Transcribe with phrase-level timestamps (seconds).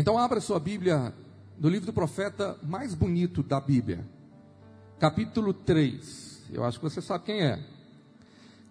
[0.00, 1.12] Então abra sua Bíblia
[1.58, 4.02] no livro do profeta mais bonito da Bíblia,
[4.98, 6.44] capítulo 3.
[6.50, 7.62] Eu acho que você sabe quem é.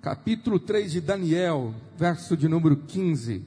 [0.02, 3.46] Capítulo 3 de Daniel, verso de número 15.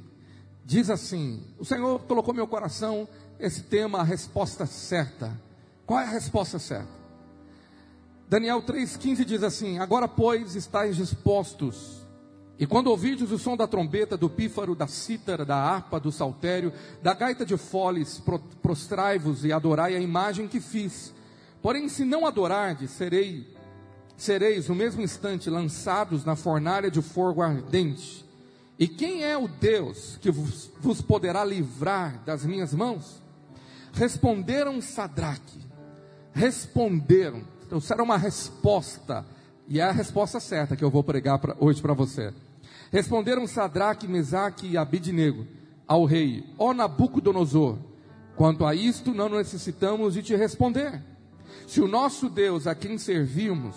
[0.65, 3.09] Diz assim: O Senhor colocou meu coração
[3.41, 5.37] esse tema, a resposta certa.
[5.85, 6.93] Qual é a resposta certa?
[8.29, 12.02] Daniel 3,15 diz assim: Agora, pois, estáis dispostos
[12.63, 16.73] e quando ouvides o som da trombeta, do pífaro, da cítara, da harpa, do saltério,
[17.03, 18.23] da gaita de foles,
[18.63, 21.13] prostrai-vos e adorai a imagem que fiz.
[21.61, 23.53] Porém, se não adorardes, serei,
[24.17, 28.25] sereis no mesmo instante lançados na fornalha de fogo ardente.
[28.79, 33.21] E quem é o Deus que vos, vos poderá livrar das minhas mãos?
[33.93, 35.59] Responderam Sadraque,
[36.33, 39.27] responderam, trouxeram uma resposta,
[39.67, 42.33] e é a resposta certa que eu vou pregar pra, hoje para você.
[42.93, 45.47] Responderam Sadraque, Mesaque e Abidnego
[45.89, 47.79] ao rei: Ó Nabucodonosor,
[48.37, 51.03] quanto a isto não necessitamos de te responder.
[51.67, 53.77] Se o nosso Deus a quem servimos,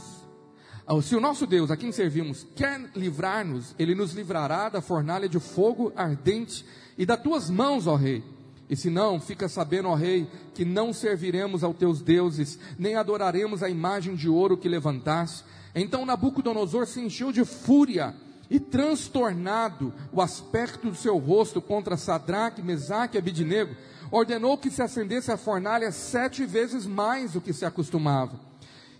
[1.01, 5.39] se o nosso Deus a quem servimos quer livrar-nos, ele nos livrará da fornalha de
[5.39, 6.65] fogo ardente
[6.97, 8.21] e das tuas mãos, ó rei.
[8.69, 13.63] E se não, fica sabendo, ó rei, que não serviremos aos teus deuses, nem adoraremos
[13.63, 15.45] a imagem de ouro que levantaste.
[15.73, 18.13] Então Nabucodonosor se encheu de fúria
[18.49, 23.75] e transtornado o aspecto do seu rosto contra Sadraque, Mesaque e Abidnego,
[24.11, 28.39] ordenou que se acendesse a fornalha sete vezes mais do que se acostumava.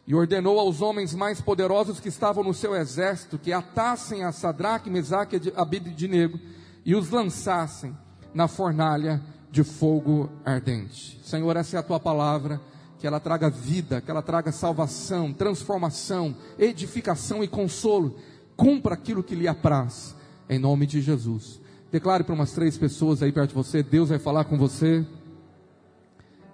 [0.08, 4.90] E ordenou aos homens mais poderosos que estavam no seu exército que atassem a Sadraque,
[4.90, 6.40] Mesaque e Abidnego
[6.84, 7.96] e os lançassem
[8.34, 11.20] na fornalha de fogo ardente.
[11.24, 12.62] Senhor, essa é a tua palavra,
[13.00, 18.18] que ela traga vida, que ela traga salvação, transformação, edificação e consolo
[18.56, 20.16] cumpra aquilo que lhe apraz,
[20.50, 21.60] em nome de Jesus.
[21.92, 25.06] Declare para umas três pessoas aí perto de você, Deus vai falar com você,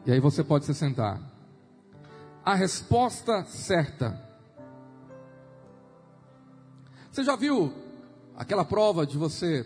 [0.05, 1.21] e aí você pode se sentar.
[2.43, 4.19] A resposta certa.
[7.11, 7.73] Você já viu
[8.35, 9.65] aquela prova de você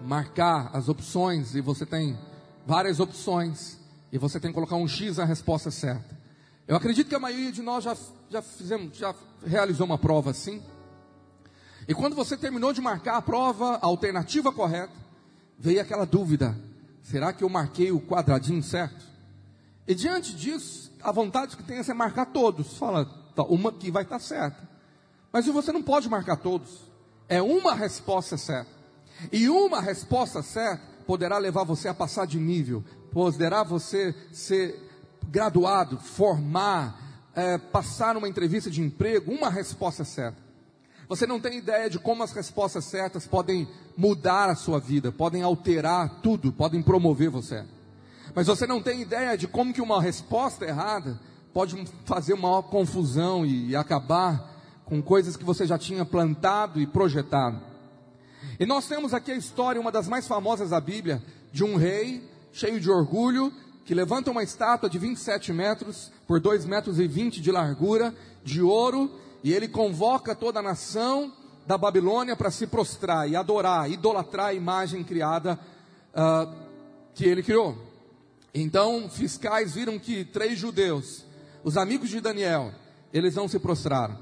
[0.00, 2.18] marcar as opções e você tem
[2.66, 3.78] várias opções
[4.10, 6.18] e você tem que colocar um X na resposta certa?
[6.66, 7.96] Eu acredito que a maioria de nós já,
[8.30, 10.62] já fizemos, já realizou uma prova assim.
[11.90, 14.92] E quando você terminou de marcar a prova, a alternativa correta,
[15.58, 16.56] veio aquela dúvida:
[17.02, 19.04] será que eu marquei o quadradinho certo?
[19.88, 22.78] E diante disso, a vontade que tem é marcar todos.
[22.78, 24.68] Fala, tá, uma que vai estar tá certa.
[25.32, 26.70] Mas você não pode marcar todos.
[27.28, 28.70] É uma resposta certa.
[29.32, 34.80] E uma resposta certa poderá levar você a passar de nível, poderá você ser
[35.28, 40.49] graduado, formar, é, passar numa entrevista de emprego, uma resposta certa.
[41.10, 43.66] Você não tem ideia de como as respostas certas podem
[43.96, 47.64] mudar a sua vida, podem alterar tudo, podem promover você.
[48.32, 51.18] Mas você não tem ideia de como que uma resposta errada
[51.52, 56.86] pode fazer maior confusão e, e acabar com coisas que você já tinha plantado e
[56.86, 57.60] projetado.
[58.60, 61.20] E nós temos aqui a história, uma das mais famosas da Bíblia,
[61.52, 62.22] de um rei
[62.52, 63.52] cheio de orgulho,
[63.84, 68.62] que levanta uma estátua de 27 metros por 2 metros e 20 de largura, de
[68.62, 69.10] ouro,
[69.42, 71.32] e ele convoca toda a nação
[71.66, 75.58] da Babilônia para se prostrar e adorar, idolatrar a imagem criada
[76.12, 76.52] uh,
[77.14, 77.78] que ele criou.
[78.52, 81.24] Então, fiscais viram que três judeus,
[81.62, 82.72] os amigos de Daniel,
[83.12, 84.18] eles não se prostraram.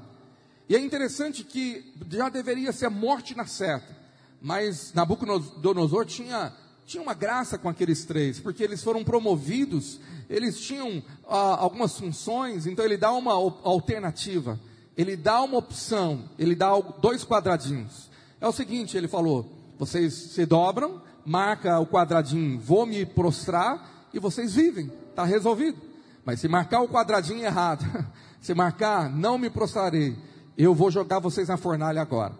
[0.67, 3.97] E é interessante que já deveria ser morte na certa,
[4.39, 6.53] mas Nabucodonosor tinha,
[6.85, 9.99] tinha uma graça com aqueles três, porque eles foram promovidos,
[10.29, 14.59] eles tinham ah, algumas funções, então ele dá uma alternativa
[14.99, 18.09] ele dá uma opção, ele dá dois quadradinhos.
[18.41, 24.19] É o seguinte, ele falou: vocês se dobram, marca o quadradinho, vou me prostrar e
[24.19, 25.79] vocês vivem, está resolvido.
[26.25, 27.85] Mas se marcar o quadradinho errado,
[28.41, 30.17] se marcar não me prostrarei,
[30.57, 32.33] eu vou jogar vocês na fornalha agora.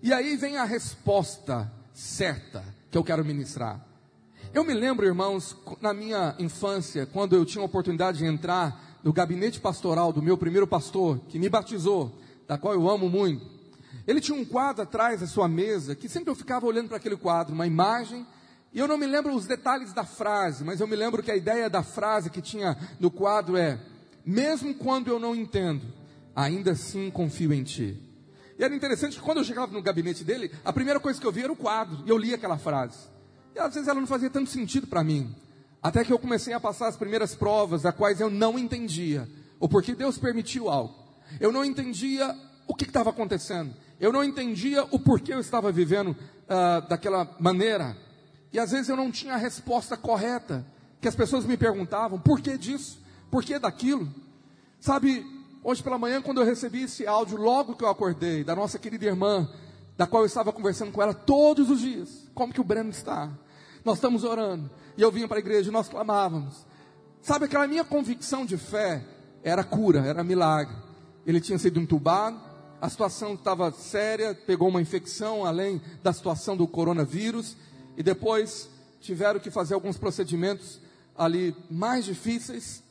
[0.00, 2.62] E aí vem a resposta certa
[2.92, 3.84] que eu quero ministrar.
[4.54, 9.12] Eu me lembro, irmãos, na minha infância, quando eu tinha a oportunidade de entrar no
[9.12, 13.44] gabinete pastoral do meu primeiro pastor, que me batizou, da qual eu amo muito.
[14.06, 17.16] Ele tinha um quadro atrás da sua mesa, que sempre eu ficava olhando para aquele
[17.16, 18.26] quadro, uma imagem,
[18.72, 21.36] e eu não me lembro os detalhes da frase, mas eu me lembro que a
[21.36, 23.78] ideia da frase que tinha no quadro é:
[24.24, 25.84] Mesmo quando eu não entendo,
[26.34, 28.00] ainda assim confio em ti.
[28.58, 31.32] E era interessante que quando eu chegava no gabinete dele, a primeira coisa que eu
[31.32, 32.98] via era o quadro, e eu lia aquela frase.
[33.54, 35.34] E às vezes ela não fazia tanto sentido para mim.
[35.82, 39.68] Até que eu comecei a passar as primeiras provas, das quais eu não entendia o
[39.68, 40.94] porquê Deus permitiu algo.
[41.40, 42.36] Eu não entendia
[42.66, 43.74] o que estava acontecendo.
[43.98, 47.96] Eu não entendia o porquê eu estava vivendo uh, daquela maneira.
[48.52, 50.64] E às vezes eu não tinha a resposta correta,
[51.00, 53.00] que as pessoas me perguntavam, por que disso?
[53.30, 54.08] Por que daquilo?
[54.80, 55.24] Sabe,
[55.62, 59.06] hoje pela manhã, quando eu recebi esse áudio, logo que eu acordei, da nossa querida
[59.06, 59.48] irmã,
[59.96, 63.30] da qual eu estava conversando com ela todos os dias, como que o Breno está?
[63.84, 66.66] Nós estamos orando, e eu vinha para a igreja e nós clamávamos.
[67.20, 69.04] Sabe, aquela minha convicção de fé
[69.42, 70.74] era cura, era milagre.
[71.26, 72.40] Ele tinha sido entubado,
[72.80, 77.56] a situação estava séria, pegou uma infecção além da situação do coronavírus,
[77.96, 78.68] e depois
[79.00, 80.80] tiveram que fazer alguns procedimentos
[81.16, 82.82] ali mais difíceis,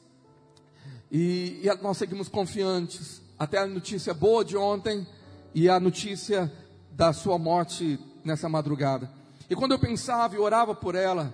[1.11, 5.05] e, e nós seguimos confiantes, até a notícia boa de ontem,
[5.53, 6.51] e a notícia
[6.91, 9.20] da sua morte nessa madrugada.
[9.51, 11.33] E quando eu pensava e orava por ela,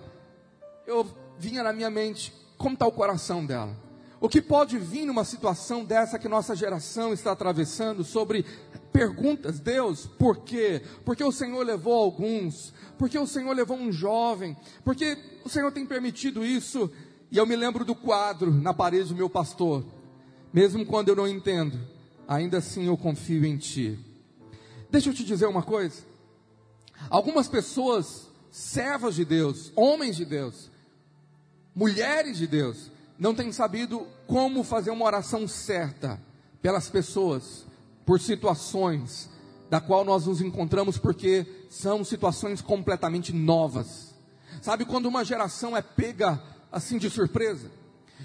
[0.84, 1.06] eu
[1.38, 3.76] vinha na minha mente como está o coração dela.
[4.20, 8.44] O que pode vir numa situação dessa que nossa geração está atravessando sobre
[8.92, 10.82] perguntas, Deus, por quê?
[11.04, 15.86] Porque o Senhor levou alguns, porque o Senhor levou um jovem, porque o Senhor tem
[15.86, 16.90] permitido isso.
[17.30, 19.84] E eu me lembro do quadro na parede do meu pastor.
[20.52, 21.78] Mesmo quando eu não entendo,
[22.26, 23.96] ainda assim eu confio em Ti.
[24.90, 26.07] Deixa eu te dizer uma coisa.
[27.10, 30.70] Algumas pessoas, servas de Deus, homens de Deus,
[31.74, 36.20] mulheres de Deus, não têm sabido como fazer uma oração certa
[36.60, 37.66] pelas pessoas,
[38.04, 39.28] por situações
[39.70, 44.14] da qual nós nos encontramos, porque são situações completamente novas.
[44.62, 46.42] Sabe quando uma geração é pega
[46.72, 47.70] assim de surpresa?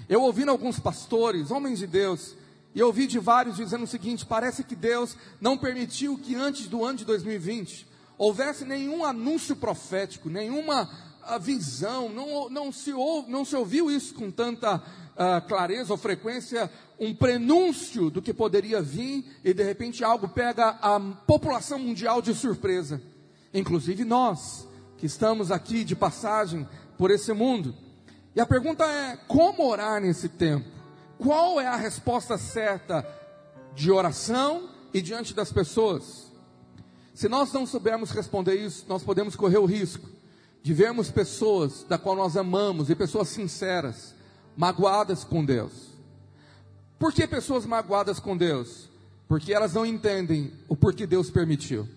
[0.08, 2.34] Eu ouvi alguns pastores, homens de Deus,
[2.74, 6.66] e eu ouvi de vários dizendo o seguinte: parece que Deus não permitiu que antes
[6.66, 10.88] do ano de 2020 houvesse nenhum anúncio profético, nenhuma
[11.22, 12.92] a visão, não, não, se,
[13.28, 18.82] não se ouviu isso com tanta uh, clareza ou frequência, um prenúncio do que poderia
[18.82, 23.00] vir, e de repente algo pega a população mundial de surpresa,
[23.52, 24.68] inclusive nós,
[24.98, 26.68] que estamos aqui de passagem
[26.98, 27.74] por esse mundo.
[28.34, 30.68] E a pergunta é: como orar nesse tempo?
[31.18, 33.06] Qual é a resposta certa
[33.74, 36.23] de oração e diante das pessoas?
[37.14, 40.08] Se nós não soubermos responder isso, nós podemos correr o risco
[40.62, 44.14] de vermos pessoas da qual nós amamos e pessoas sinceras,
[44.56, 45.94] magoadas com Deus.
[46.98, 48.88] Por que pessoas magoadas com Deus?
[49.28, 51.88] Porque elas não entendem o porquê Deus permitiu.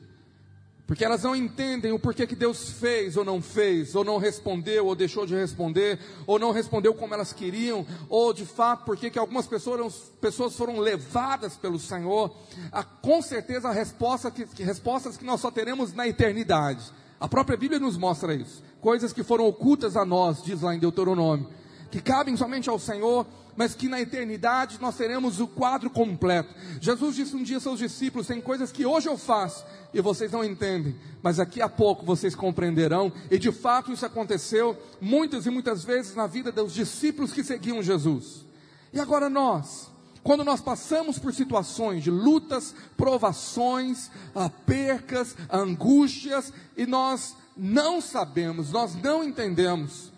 [0.88, 4.86] Porque elas não entendem o porquê que Deus fez ou não fez, ou não respondeu,
[4.86, 9.19] ou deixou de responder, ou não respondeu como elas queriam, ou de fato porque que
[9.19, 12.34] algumas pessoas, pessoas foram levadas pelo Senhor.
[12.72, 16.89] A, com certeza resposta que, que, respostas que nós só teremos na eternidade.
[17.19, 18.63] A própria Bíblia nos mostra isso.
[18.80, 21.50] Coisas que foram ocultas a nós, diz lá em Deuteronômio,
[21.92, 26.54] que cabem somente ao Senhor, mas que na eternidade nós teremos o quadro completo.
[26.80, 30.31] Jesus disse um dia aos seus discípulos: tem coisas que hoje eu faço e vocês
[30.31, 33.12] não entendem, mas daqui a pouco vocês compreenderão.
[33.31, 37.81] E de fato isso aconteceu muitas e muitas vezes na vida dos discípulos que seguiam
[37.81, 38.45] Jesus.
[38.94, 39.89] E agora nós,
[40.24, 48.71] quando nós passamos por situações de lutas, provações, ah, percas, angústias, e nós não sabemos,
[48.71, 50.12] nós não entendemos,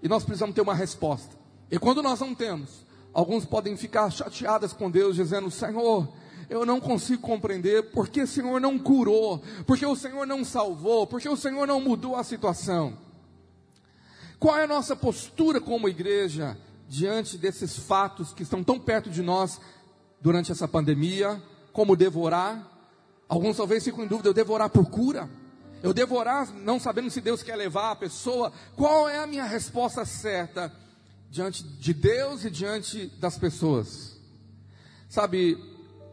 [0.00, 1.34] e nós precisamos ter uma resposta.
[1.70, 2.83] E quando nós não temos,
[3.14, 6.08] alguns podem ficar chateados com Deus, dizendo: Senhor,
[6.50, 11.28] eu não consigo compreender porque o Senhor não curou, porque o Senhor não salvou, porque
[11.28, 12.98] o Senhor não mudou a situação.
[14.38, 16.56] Qual é a nossa postura como igreja
[16.88, 19.60] diante desses fatos que estão tão perto de nós
[20.20, 21.42] durante essa pandemia,
[21.72, 22.66] como devorar.
[23.28, 25.28] Alguns talvez ficam em dúvida: eu devorar por cura?
[25.82, 28.50] Eu devorar não sabendo se Deus quer levar a pessoa?
[28.74, 30.72] Qual é a minha resposta certa
[31.34, 34.16] diante de Deus e diante das pessoas?
[35.08, 35.58] Sabe,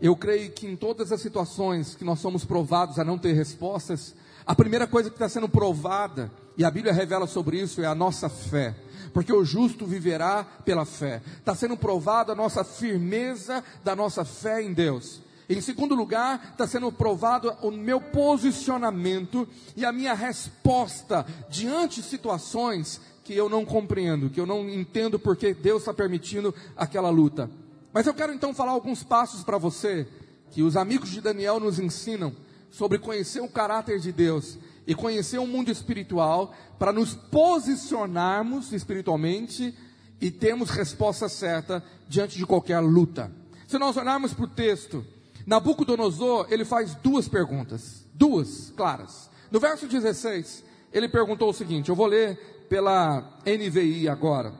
[0.02, 4.16] eu creio que em todas as situações que nós somos provados a não ter respostas,
[4.44, 7.94] a primeira coisa que está sendo provada, e a Bíblia revela sobre isso, é a
[7.94, 8.76] nossa fé
[9.14, 11.22] porque o justo viverá pela fé.
[11.38, 15.22] Está sendo provada a nossa firmeza da nossa fé em Deus.
[15.50, 22.08] Em segundo lugar, está sendo provado o meu posicionamento e a minha resposta diante de
[22.08, 27.50] situações que eu não compreendo, que eu não entendo porque Deus está permitindo aquela luta.
[27.94, 30.08] Mas eu quero então falar alguns passos para você
[30.50, 32.34] que os amigos de Daniel nos ensinam
[32.70, 39.76] sobre conhecer o caráter de Deus e conhecer o mundo espiritual para nos posicionarmos espiritualmente
[40.20, 43.32] e termos resposta certa diante de qualquer luta.
[43.68, 45.06] Se nós olharmos para o texto,
[45.46, 49.30] Nabucodonosor, ele faz duas perguntas, duas claras.
[49.50, 50.64] No verso 16,
[50.94, 54.54] ele perguntou o seguinte, eu vou ler pela NVI agora.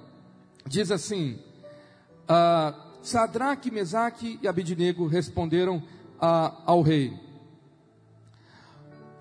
[0.68, 1.40] Diz assim:
[2.24, 5.82] uh, Sadraque, Mesaque e Abidinego responderam
[6.20, 7.18] ao rei: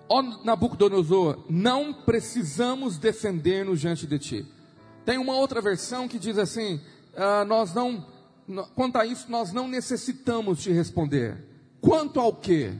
[0.08, 4.46] ó Nabucodonosor, não precisamos defender-nos diante de ti.
[5.04, 6.80] Tem uma outra versão que diz assim:
[7.16, 8.04] ah, nós não,
[8.74, 11.46] quanto a isso, nós não necessitamos te responder.
[11.80, 12.72] Quanto ao que?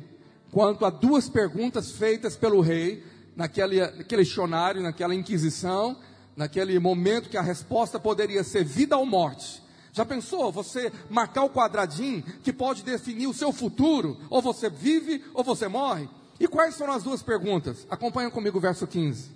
[0.51, 3.05] Quanto a duas perguntas feitas pelo rei,
[3.41, 5.97] naquele, questionário, naquela inquisição,
[6.37, 9.63] naquele momento que a resposta poderia ser vida ou morte.
[9.95, 14.19] Já pensou você marcar o quadradinho que pode definir o seu futuro?
[14.29, 16.07] Ou você vive ou você morre?
[16.39, 17.87] E quais foram as duas perguntas?
[17.89, 19.31] Acompanha comigo o verso 15.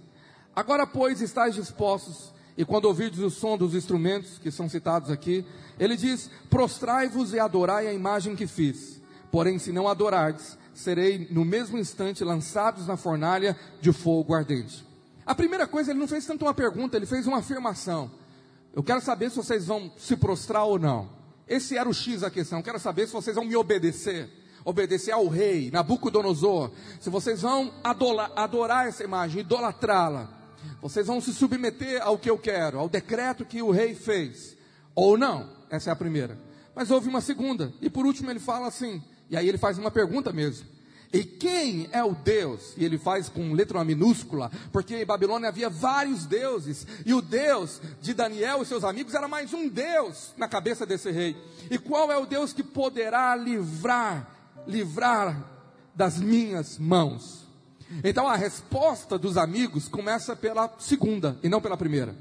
[0.55, 5.47] Agora, pois, estáis dispostos, e quando ouvirdes o som dos instrumentos que são citados aqui,
[5.79, 9.01] ele diz: Prostrai-vos e adorai a imagem que fiz.
[9.33, 14.85] Porém, se não adorardes, serei no mesmo instante lançados na fornalha de fogo ardente.
[15.25, 18.11] A primeira coisa, ele não fez tanto uma pergunta, ele fez uma afirmação.
[18.75, 21.09] Eu quero saber se vocês vão se prostrar ou não.
[21.47, 22.59] Esse era o X da questão.
[22.59, 24.29] Eu quero saber se vocês vão me obedecer.
[24.65, 26.71] Obedecer ao rei, Nabucodonosor.
[27.01, 30.29] Se vocês vão adorar, adorar essa imagem, idolatrá-la.
[30.83, 34.57] Vocês vão se submeter ao que eu quero, ao decreto que o rei fez.
[34.95, 35.49] Ou não.
[35.71, 36.39] Essa é a primeira.
[36.75, 37.73] Mas houve uma segunda.
[37.81, 39.03] E por último ele fala assim.
[39.31, 40.67] E aí ele faz uma pergunta mesmo.
[41.15, 42.75] E quem é o Deus?
[42.77, 47.81] E ele faz com letra minúscula, porque em Babilônia havia vários deuses, e o Deus
[48.03, 51.37] de Daniel e seus amigos era mais um Deus na cabeça desse rei.
[51.71, 54.29] E qual é o Deus que poderá livrar,
[54.67, 55.41] livrar
[55.95, 57.45] das minhas mãos?
[58.03, 62.17] Então a resposta dos amigos começa pela segunda e não pela primeira.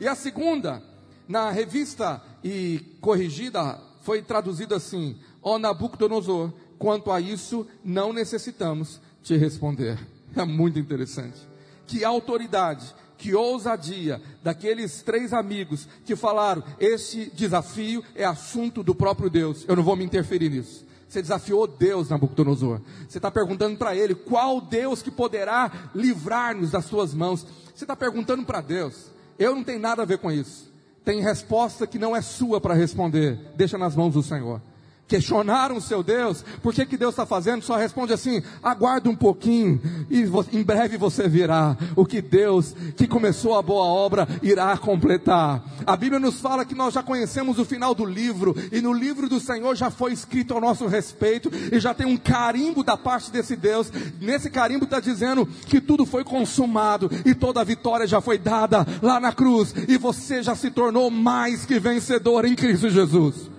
[0.00, 0.82] E a segunda,
[1.28, 9.36] na revista e corrigida, foi traduzida assim: Ó Nabucodonosor, quanto a isso, não necessitamos te
[9.36, 9.98] responder.
[10.34, 11.38] É muito interessante.
[11.86, 19.28] Que autoridade, que ousadia daqueles três amigos que falaram: este desafio é assunto do próprio
[19.28, 20.84] Deus, eu não vou me interferir nisso.
[21.06, 22.80] Você desafiou Deus, Nabucodonosor.
[23.06, 27.46] Você está perguntando para ele qual Deus que poderá livrar-nos das suas mãos.
[27.72, 29.12] Você está perguntando para Deus.
[29.38, 30.72] Eu não tenho nada a ver com isso.
[31.04, 33.38] Tem resposta que não é sua para responder.
[33.54, 34.60] Deixa nas mãos do Senhor
[35.06, 37.62] questionaram o seu Deus, por que, que Deus está fazendo?
[37.62, 39.80] Só responde assim: aguarde um pouquinho,
[40.10, 41.76] e em breve você virá.
[41.94, 45.62] O que Deus, que começou a boa obra, irá completar.
[45.86, 49.28] A Bíblia nos fala que nós já conhecemos o final do livro, e no livro
[49.28, 53.30] do Senhor já foi escrito ao nosso respeito, e já tem um carimbo da parte
[53.30, 53.92] desse Deus.
[54.20, 58.86] Nesse carimbo está dizendo que tudo foi consumado, e toda a vitória já foi dada
[59.02, 63.53] lá na cruz, e você já se tornou mais que vencedor em Cristo Jesus.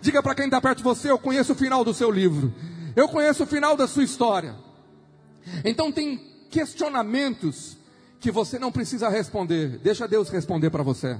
[0.00, 2.52] Diga para quem está perto de você: Eu conheço o final do seu livro,
[2.96, 4.54] eu conheço o final da sua história.
[5.64, 6.18] Então, tem
[6.50, 7.76] questionamentos
[8.20, 11.18] que você não precisa responder, deixa Deus responder para você.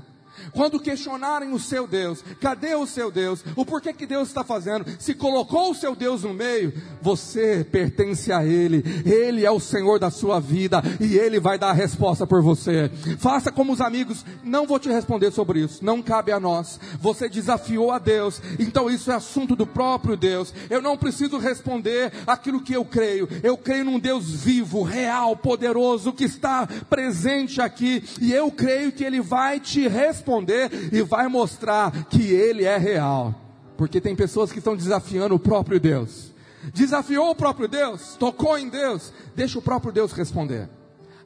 [0.53, 3.45] Quando questionarem o seu Deus, cadê o seu Deus?
[3.55, 4.85] O porquê que Deus está fazendo?
[4.99, 9.99] Se colocou o seu Deus no meio, você pertence a Ele, Ele é o Senhor
[9.99, 12.91] da sua vida e Ele vai dar a resposta por você.
[13.19, 16.81] Faça como os amigos, não vou te responder sobre isso, não cabe a nós.
[17.01, 20.53] Você desafiou a Deus, então isso é assunto do próprio Deus.
[20.69, 26.13] Eu não preciso responder aquilo que eu creio, eu creio num Deus vivo, real, poderoso,
[26.13, 31.27] que está presente aqui e eu creio que Ele vai te responder responder e vai
[31.29, 33.35] mostrar que Ele é real.
[33.77, 36.33] Porque tem pessoas que estão desafiando o próprio Deus.
[36.75, 40.69] Desafiou o próprio Deus, tocou em Deus, deixa o próprio Deus responder.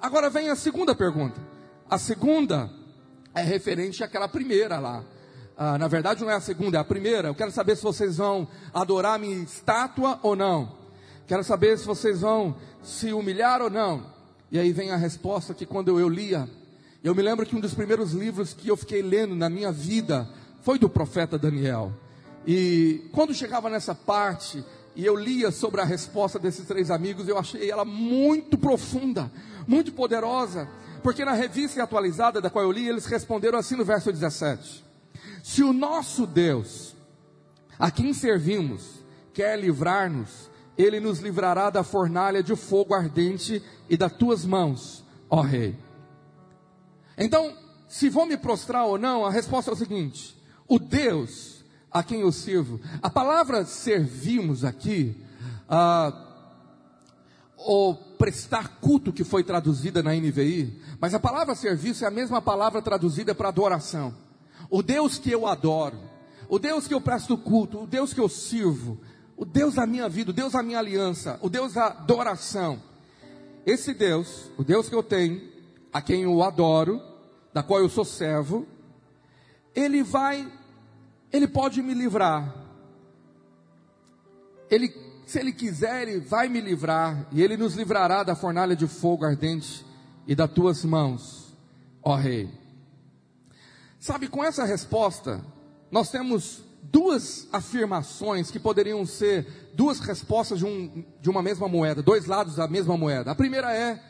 [0.01, 1.41] Agora vem a segunda pergunta.
[1.91, 2.71] A segunda
[3.35, 5.03] é referente àquela primeira lá.
[5.57, 7.29] Ah, na verdade, não é a segunda, é a primeira.
[7.29, 10.77] Eu quero saber se vocês vão adorar minha estátua ou não.
[11.27, 14.07] Quero saber se vocês vão se humilhar ou não.
[14.53, 16.49] E aí vem a resposta que quando eu lia
[17.05, 20.27] eu me lembro que um dos primeiros livros que eu fiquei lendo na minha vida
[20.63, 21.93] foi do profeta Daniel.
[22.47, 24.65] E quando chegava nessa parte
[24.97, 29.31] e eu lia sobre a resposta desses três amigos, eu achei ela muito profunda,
[29.69, 30.67] muito poderosa,
[31.03, 34.83] porque na revista atualizada da qual eu li, eles responderam assim no verso 17:
[35.43, 36.97] Se o nosso Deus,
[37.79, 44.13] a quem servimos, quer livrar-nos, ele nos livrará da fornalha de fogo ardente e das
[44.13, 45.84] tuas mãos, ó Rei.
[47.17, 47.57] Então,
[47.89, 50.37] se vou me prostrar ou não, a resposta é o seguinte:
[50.69, 55.17] o Deus a quem eu sirvo, a palavra servimos aqui,
[55.69, 56.13] ah,
[57.57, 62.43] ou prestar culto que foi traduzida na NVI, mas a palavra serviço é a mesma
[62.43, 64.13] palavra traduzida para adoração.
[64.69, 65.99] O Deus que eu adoro,
[66.49, 68.99] o Deus que eu presto culto, o Deus que eu sirvo,
[69.37, 72.83] o Deus da minha vida, o Deus da minha aliança, o Deus da adoração.
[73.65, 75.54] Esse Deus, o Deus que eu tenho,
[75.95, 77.01] a quem eu adoro,
[77.55, 78.67] da qual eu sou servo,
[79.75, 80.47] ele vai,
[81.33, 82.55] ele pode me livrar.
[84.71, 84.89] Ele
[85.27, 89.25] se Ele quiser, Ele vai me livrar, e Ele nos livrará da fornalha de fogo
[89.25, 89.85] ardente
[90.27, 91.55] e das tuas mãos,
[92.03, 92.51] ó Rei.
[93.99, 95.45] Sabe, com essa resposta,
[95.91, 102.03] nós temos duas afirmações que poderiam ser duas respostas de, um, de uma mesma moeda,
[102.03, 103.31] dois lados da mesma moeda.
[103.31, 104.01] A primeira é: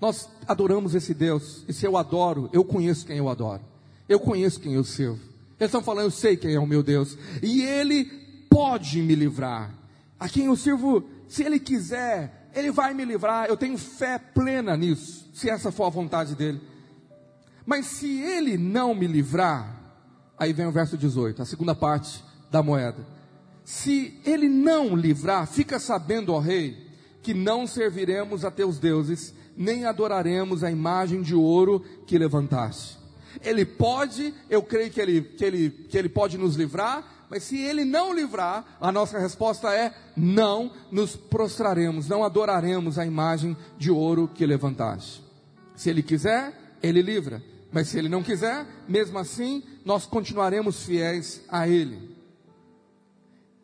[0.00, 3.62] nós adoramos esse Deus, e se eu adoro, eu conheço quem eu adoro,
[4.08, 5.18] eu conheço quem eu sirvo.
[5.58, 8.04] Eles estão falando, eu sei quem é o meu Deus, e Ele
[8.48, 9.74] pode me livrar.
[10.18, 13.46] A quem eu sirvo, se Ele quiser, Ele vai me livrar.
[13.48, 16.60] Eu tenho fé plena nisso, se essa for a vontade dEle.
[17.66, 19.76] Mas se Ele não me livrar,
[20.38, 23.04] aí vem o verso 18, a segunda parte da moeda.
[23.64, 26.86] Se Ele não livrar, fica sabendo, ó Rei,
[27.20, 32.96] que não serviremos a teus deuses, nem adoraremos a imagem de ouro que levantaste.
[33.42, 37.58] Ele pode, eu creio que ele, que ele, que ele pode nos livrar, mas se
[37.58, 43.90] ele não livrar, a nossa resposta é: não nos prostraremos, não adoraremos a imagem de
[43.90, 45.22] ouro que levantaste.
[45.74, 51.42] Se ele quiser, ele livra, mas se ele não quiser, mesmo assim, nós continuaremos fiéis
[51.48, 52.16] a ele.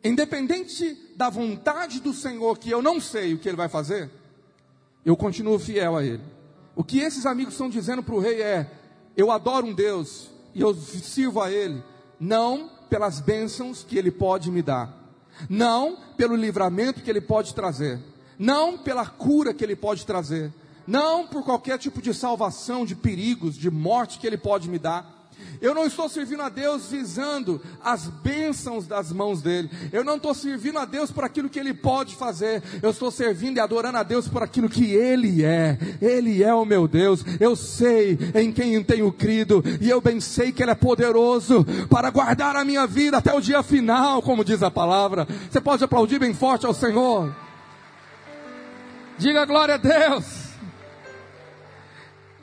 [0.03, 4.11] Independente da vontade do Senhor, que eu não sei o que ele vai fazer,
[5.05, 6.23] eu continuo fiel a ele.
[6.75, 8.69] O que esses amigos estão dizendo para o rei é:
[9.15, 11.81] eu adoro um Deus e eu sirvo a Ele,
[12.19, 14.93] não pelas bênçãos que Ele pode me dar,
[15.49, 17.99] não pelo livramento que Ele pode trazer,
[18.37, 20.53] não pela cura que Ele pode trazer,
[20.85, 25.14] não por qualquer tipo de salvação, de perigos, de morte que Ele pode me dar,
[25.61, 29.69] eu não estou servindo a Deus visando as bênçãos das mãos dele.
[29.91, 32.61] Eu não estou servindo a Deus por aquilo que ele pode fazer.
[32.81, 35.77] Eu estou servindo e adorando a Deus por aquilo que ele é.
[36.01, 37.23] Ele é o meu Deus.
[37.39, 42.09] Eu sei em quem tenho crido e eu bem sei que ele é poderoso para
[42.09, 45.27] guardar a minha vida até o dia final, como diz a palavra.
[45.49, 47.33] Você pode aplaudir bem forte ao Senhor.
[49.17, 50.25] Diga glória a Deus.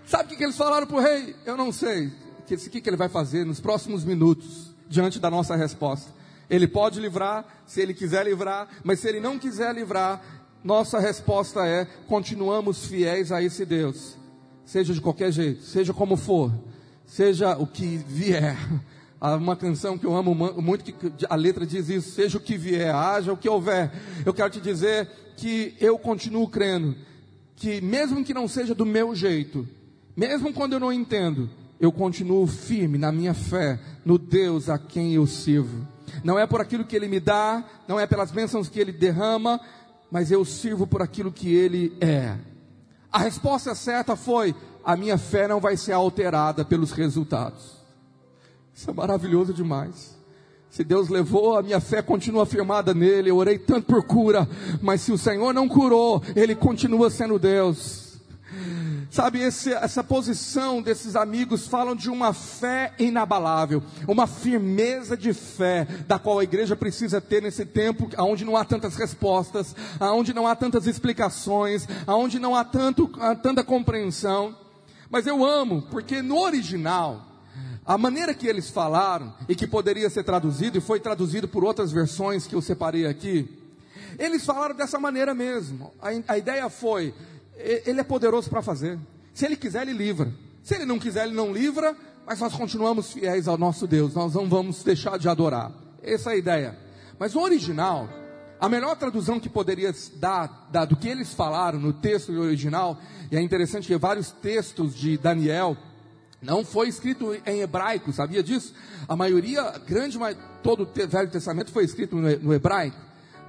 [0.07, 1.37] Sabe o que eles falaram para o rei?
[1.47, 2.22] Eu não sei
[2.57, 6.11] que, o que ele vai fazer nos próximos minutos, diante da nossa resposta.
[6.51, 10.23] Ele pode livrar, se ele quiser livrar, mas se ele não quiser livrar,
[10.63, 14.17] nossa resposta é: continuamos fiéis a esse Deus,
[14.65, 16.53] seja de qualquer jeito, seja como for,
[17.07, 18.57] seja o que vier.
[19.21, 22.57] Há uma canção que eu amo muito, que a letra diz isso: seja o que
[22.59, 23.91] vier, haja o que houver.
[24.27, 26.97] Eu quero te dizer que eu continuo crendo
[27.57, 29.67] que, mesmo que não seja do meu jeito,
[30.17, 31.49] mesmo quando eu não entendo,
[31.83, 35.85] eu continuo firme na minha fé, no Deus a quem eu sirvo.
[36.23, 39.61] Não é por aquilo que Ele me dá, não é pelas bênçãos que Ele derrama,
[40.09, 42.37] mas eu sirvo por aquilo que Ele é.
[43.11, 47.73] A resposta certa foi: a minha fé não vai ser alterada pelos resultados.
[48.73, 50.17] Isso é maravilhoso demais.
[50.71, 53.31] Se Deus levou, a minha fé continua firmada nele.
[53.31, 54.49] Eu orei tanto por cura,
[54.81, 58.02] mas se o Senhor não curou, Ele continua sendo Deus.
[59.13, 65.87] Sabe, esse, essa posição desses amigos falam de uma fé inabalável, uma firmeza de fé,
[66.09, 70.47] da qual a igreja precisa ter nesse tempo, onde não há tantas respostas, onde não
[70.47, 73.07] há tantas explicações, onde não há tanto,
[73.43, 74.57] tanta compreensão.
[75.11, 77.27] Mas eu amo, porque no original,
[77.85, 81.93] a maneira que eles falaram, e que poderia ser traduzido, e foi traduzido por outras
[81.93, 83.47] versões que eu separei aqui,
[84.19, 85.93] eles falaram dessa maneira mesmo.
[86.01, 87.13] A, a ideia foi:
[87.63, 88.99] ele é poderoso para fazer.
[89.35, 90.33] Se ele quiser, ele livra.
[90.63, 91.97] Se ele não quiser, ele não livra,
[92.27, 94.15] mas nós continuamos fiéis ao nosso Deus.
[94.15, 95.73] Nós não vamos deixar de adorar.
[96.03, 96.79] Essa é a ideia.
[97.19, 98.09] Mas o original,
[98.61, 102.99] a melhor tradução que poderia dar, dar do que eles falaram no texto original,
[103.31, 105.77] e é interessante que vários textos de Daniel
[106.41, 108.75] não foi escrito em hebraico, sabia disso?
[109.09, 110.19] A maioria, grande,
[110.63, 112.97] todo o Velho Testamento foi escrito no hebraico,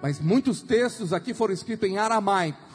[0.02, 2.72] mas muitos textos aqui foram escritos em aramaico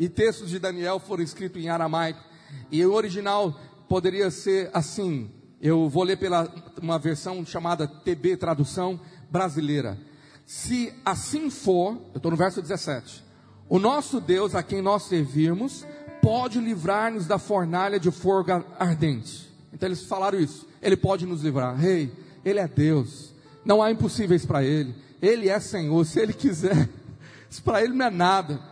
[0.00, 2.24] e textos de Daniel foram escritos em aramaico.
[2.72, 3.54] E o original
[3.86, 5.30] poderia ser assim.
[5.60, 8.98] Eu vou ler pela uma versão chamada TB tradução
[9.30, 9.98] brasileira.
[10.46, 13.22] Se assim for, eu estou no verso 17.
[13.68, 15.86] O nosso Deus, a quem nós servirmos,
[16.22, 19.52] pode livrar-nos da fornalha de fogo ardente.
[19.70, 20.66] Então eles falaram isso.
[20.80, 21.76] Ele pode nos livrar.
[21.76, 23.34] Rei, hey, Ele é Deus.
[23.66, 24.94] Não há impossíveis para Ele.
[25.20, 26.06] Ele é Senhor.
[26.06, 26.88] Se Ele quiser,
[27.50, 28.69] isso para Ele não é nada.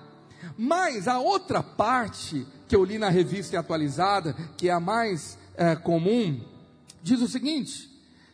[0.57, 5.75] Mas a outra parte que eu li na revista atualizada, que é a mais é,
[5.75, 6.41] comum,
[7.03, 7.91] diz o seguinte: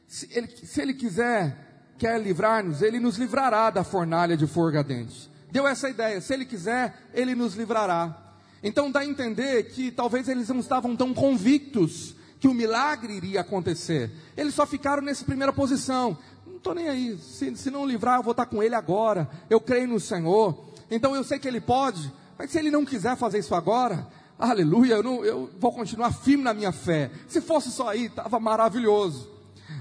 [0.06, 5.30] se ele, se ele quiser, quer livrar-nos, ele nos livrará da fornalha de fogo ardente.
[5.50, 8.20] Deu essa ideia, se ele quiser, ele nos livrará.
[8.62, 13.42] Então dá a entender que talvez eles não estavam tão convictos que o milagre iria
[13.42, 14.10] acontecer.
[14.36, 16.16] Eles só ficaram nessa primeira posição.
[16.46, 17.18] Não estou nem aí.
[17.18, 19.28] Se, se não livrar, eu vou estar com ele agora.
[19.48, 20.73] Eu creio no Senhor.
[20.94, 24.06] Então eu sei que Ele pode, mas se Ele não quiser fazer isso agora,
[24.38, 27.10] aleluia, eu, não, eu vou continuar firme na minha fé.
[27.26, 29.28] Se fosse só aí, estava maravilhoso.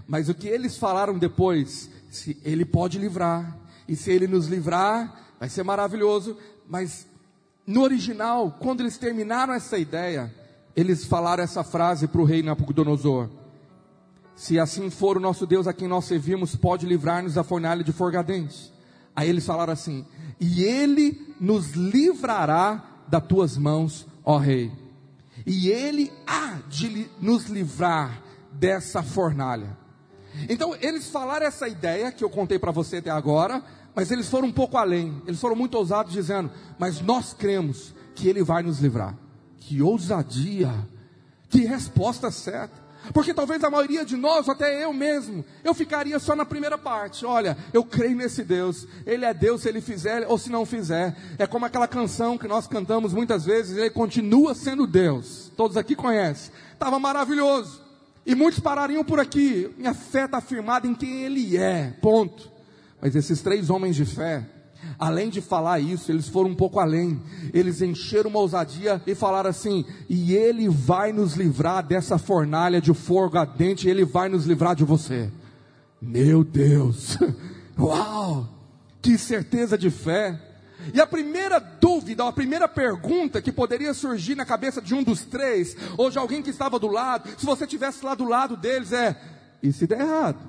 [0.07, 3.55] Mas o que eles falaram depois, se Ele pode livrar,
[3.87, 6.35] e se Ele nos livrar, vai ser maravilhoso.
[6.67, 7.05] Mas
[7.67, 10.33] no original, quando eles terminaram essa ideia,
[10.75, 13.29] eles falaram essa frase para o rei Nabucodonosor:
[14.35, 17.91] Se assim for, o nosso Deus a quem nós servimos pode livrar-nos da fornalha de
[17.91, 18.72] forgadentes.
[19.15, 20.05] Aí eles falaram assim:
[20.39, 24.71] E ele nos livrará das tuas mãos, ó rei.
[25.45, 28.21] E ele há de nos livrar
[28.51, 29.77] dessa fornalha.
[30.49, 33.63] Então eles falaram essa ideia que eu contei para você até agora,
[33.95, 35.21] mas eles foram um pouco além.
[35.27, 39.17] Eles foram muito ousados dizendo: "Mas nós cremos que ele vai nos livrar".
[39.57, 40.73] Que ousadia!
[41.49, 42.82] Que resposta certa!
[43.11, 47.25] Porque talvez a maioria de nós, até eu mesmo, eu ficaria só na primeira parte.
[47.25, 48.87] Olha, eu creio nesse Deus.
[49.05, 51.15] Ele é Deus se ele fizer ou se não fizer.
[51.37, 55.51] É como aquela canção que nós cantamos muitas vezes, ele continua sendo Deus.
[55.57, 56.53] Todos aqui conhecem.
[56.71, 57.81] Estava maravilhoso.
[58.25, 59.69] E muitos parariam por aqui.
[59.77, 61.93] Minha fé está firmada em quem ele é.
[62.01, 62.49] Ponto.
[63.01, 64.45] Mas esses três homens de fé,
[64.97, 67.21] Além de falar isso, eles foram um pouco além.
[67.53, 72.93] Eles encheram uma ousadia e falaram assim: e Ele vai nos livrar dessa fornalha de
[72.93, 75.29] fogo ardente, Ele vai nos livrar de você.
[76.01, 77.17] Meu Deus!
[77.77, 78.49] Uau!
[79.01, 80.39] Que certeza de fé!
[80.93, 85.21] E a primeira dúvida, a primeira pergunta que poderia surgir na cabeça de um dos
[85.21, 88.91] três, ou de alguém que estava do lado, se você estivesse lá do lado deles,
[88.91, 89.15] é:
[89.61, 90.39] e se der errado?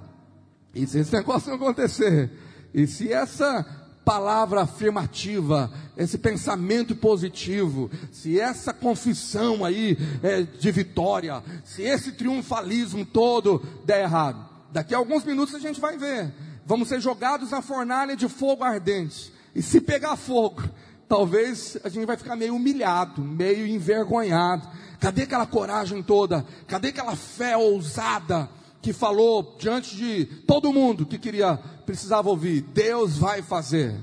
[0.75, 2.31] E se esse negócio não acontecer?
[2.73, 11.43] E se essa palavra afirmativa, esse pensamento positivo, se essa confissão aí é de vitória,
[11.65, 16.33] se esse triunfalismo todo der errado, daqui a alguns minutos a gente vai ver.
[16.67, 19.33] Vamos ser jogados na fornalha de fogo ardente.
[19.55, 20.63] E se pegar fogo,
[21.09, 24.67] talvez a gente vai ficar meio humilhado, meio envergonhado.
[24.99, 26.45] Cadê aquela coragem toda?
[26.67, 28.49] Cadê aquela fé ousada?
[28.85, 33.97] Que falou diante de todo mundo que queria, precisava ouvir: Deus vai fazer.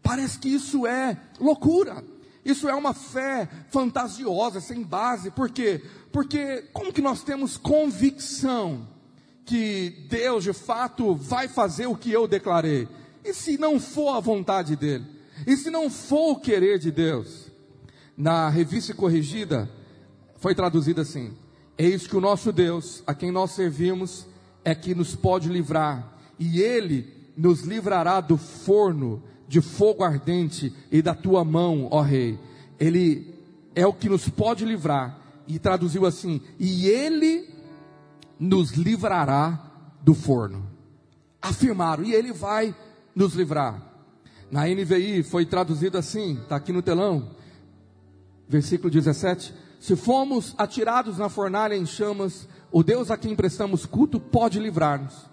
[0.00, 2.04] Parece que isso é loucura.
[2.44, 5.32] Isso é uma fé fantasiosa, sem base.
[5.32, 5.82] Por quê?
[6.12, 8.86] Porque como que nós temos convicção
[9.44, 12.86] que Deus de fato vai fazer o que eu declarei?
[13.24, 15.04] E se não for a vontade dele?
[15.44, 17.50] E se não for o querer de Deus?
[18.16, 19.68] Na revista corrigida,
[20.36, 21.32] foi traduzido assim:
[21.76, 24.26] Eis que o nosso Deus, a quem nós servimos,
[24.64, 31.02] é que nos pode livrar, e Ele nos livrará do forno de fogo ardente e
[31.02, 32.38] da tua mão, ó Rei.
[32.78, 33.34] Ele
[33.74, 37.48] é o que nos pode livrar, e traduziu assim: e Ele
[38.38, 39.70] nos livrará
[40.02, 40.70] do forno.
[41.40, 42.74] Afirmaram, e Ele vai
[43.14, 43.90] nos livrar.
[44.50, 47.30] Na NVI foi traduzido assim, está aqui no telão,
[48.46, 54.20] versículo 17 se fomos atirados na fornalha em chamas, o Deus a quem prestamos culto
[54.20, 55.26] pode livrar-nos.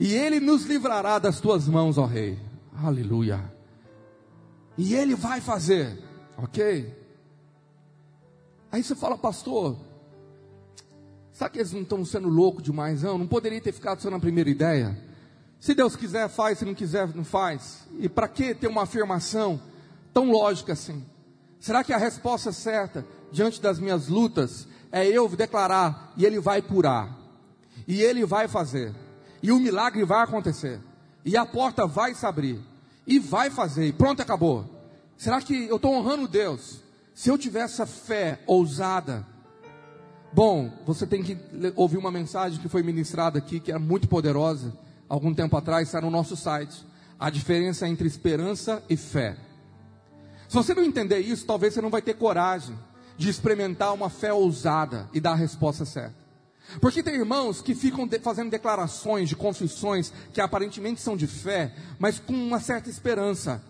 [0.00, 2.40] E Ele nos livrará das tuas mãos, ó Rei.
[2.76, 3.40] Aleluia.
[4.76, 5.96] E Ele vai fazer,
[6.36, 6.92] ok?
[8.72, 9.76] Aí você fala, pastor,
[11.30, 13.16] sabe que eles não estão sendo loucos demais, não?
[13.16, 15.00] Não poderia ter ficado só na primeira ideia?
[15.60, 17.86] Se Deus quiser, faz, se não quiser, não faz.
[18.00, 19.62] E para que ter uma afirmação
[20.12, 21.06] tão lógica assim?
[21.60, 26.62] Será que a resposta certa diante das minhas lutas é eu declarar e Ele vai
[26.62, 27.16] curar,
[27.86, 28.94] e Ele vai fazer,
[29.42, 30.80] e o milagre vai acontecer,
[31.24, 32.60] e a porta vai se abrir,
[33.06, 34.64] e vai fazer, e pronto, acabou.
[35.16, 36.80] Será que eu estou honrando Deus?
[37.14, 39.26] Se eu tiver essa fé ousada,
[40.32, 41.36] bom, você tem que
[41.74, 44.72] ouvir uma mensagem que foi ministrada aqui, que é muito poderosa,
[45.08, 46.86] algum tempo atrás, está no nosso site.
[47.18, 49.36] A diferença entre esperança e fé.
[50.48, 52.78] Se você não entender isso, talvez você não vai ter coragem
[53.18, 56.14] de experimentar uma fé ousada e dar a resposta certa.
[56.80, 61.74] Porque tem irmãos que ficam de, fazendo declarações de confissões que aparentemente são de fé,
[61.98, 63.62] mas com uma certa esperança.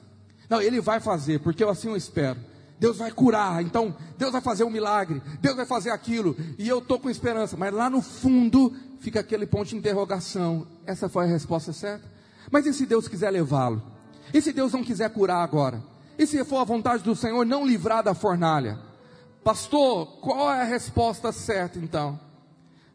[0.50, 2.38] Não, ele vai fazer, porque eu assim eu espero.
[2.78, 6.78] Deus vai curar, então Deus vai fazer um milagre, Deus vai fazer aquilo, e eu
[6.78, 11.28] estou com esperança, mas lá no fundo fica aquele ponto de interrogação: essa foi a
[11.28, 12.06] resposta certa?
[12.50, 13.82] Mas e se Deus quiser levá-lo?
[14.32, 15.82] E se Deus não quiser curar agora?
[16.18, 18.87] E se for a vontade do Senhor não livrar da fornalha?
[19.42, 22.18] Pastor, qual é a resposta certa então?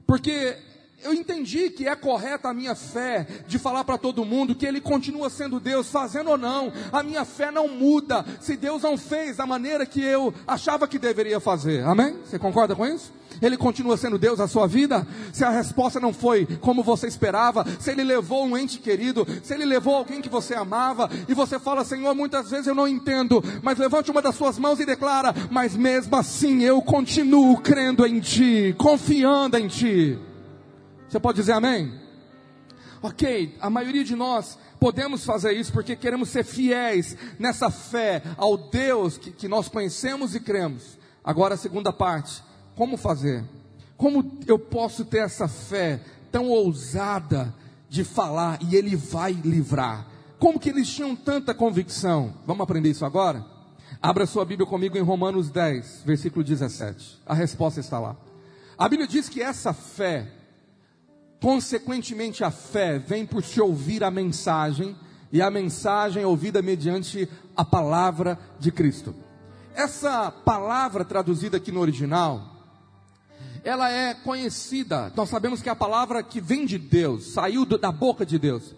[0.06, 0.58] Porque
[1.03, 4.81] eu entendi que é correta a minha fé de falar para todo mundo que Ele
[4.81, 9.37] continua sendo Deus, fazendo ou não, a minha fé não muda se Deus não fez
[9.37, 11.83] da maneira que eu achava que deveria fazer.
[11.83, 12.15] Amém?
[12.25, 13.11] Você concorda com isso?
[13.41, 15.05] Ele continua sendo Deus na sua vida?
[15.31, 19.53] Se a resposta não foi como você esperava, se Ele levou um ente querido, se
[19.53, 23.43] Ele levou alguém que você amava, e você fala, Senhor, muitas vezes eu não entendo,
[23.61, 28.19] mas levante uma das suas mãos e declara: Mas mesmo assim eu continuo crendo em
[28.19, 30.17] Ti, confiando em Ti.
[31.13, 31.93] Você pode dizer amém?
[32.99, 38.58] Ok, a maioria de nós podemos fazer isso porque queremos ser fiéis nessa fé ao
[38.58, 40.97] Deus que, que nós conhecemos e cremos.
[41.23, 42.43] Agora a segunda parte,
[42.76, 43.43] como fazer?
[43.95, 47.54] Como eu posso ter essa fé tão ousada
[47.88, 50.08] de falar e Ele vai livrar?
[50.39, 52.34] Como que eles tinham tanta convicção?
[52.47, 53.45] Vamos aprender isso agora?
[54.02, 57.21] Abra sua Bíblia comigo em Romanos 10, versículo 17.
[57.23, 58.15] A resposta está lá.
[58.76, 60.41] A Bíblia diz que essa fé
[61.43, 64.95] Consequentemente, a fé vem por se ouvir a mensagem,
[65.29, 69.13] e a mensagem é ouvida mediante a palavra de Cristo.
[69.75, 72.49] Essa palavra traduzida aqui no original,
[73.62, 77.91] ela é conhecida, nós sabemos que é a palavra que vem de Deus, saiu da
[77.91, 78.73] boca de Deus.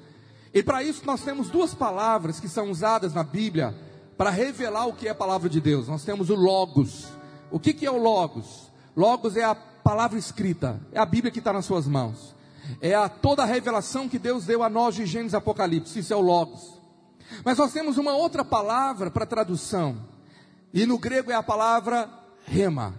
[0.51, 3.75] E para isso nós temos duas palavras que são usadas na Bíblia
[4.17, 5.87] para revelar o que é a palavra de Deus.
[5.87, 7.05] Nós temos o Logos.
[7.51, 8.71] O que, que é o Logos?
[8.97, 12.33] Logos é a palavra escrita, é a Bíblia que está nas suas mãos
[12.81, 16.15] é a toda a revelação que Deus deu a nós de Gênesis Apocalipse, isso é
[16.15, 16.79] o Logos.
[17.43, 19.97] Mas nós temos uma outra palavra para tradução,
[20.73, 22.09] e no grego é a palavra
[22.45, 22.93] rema.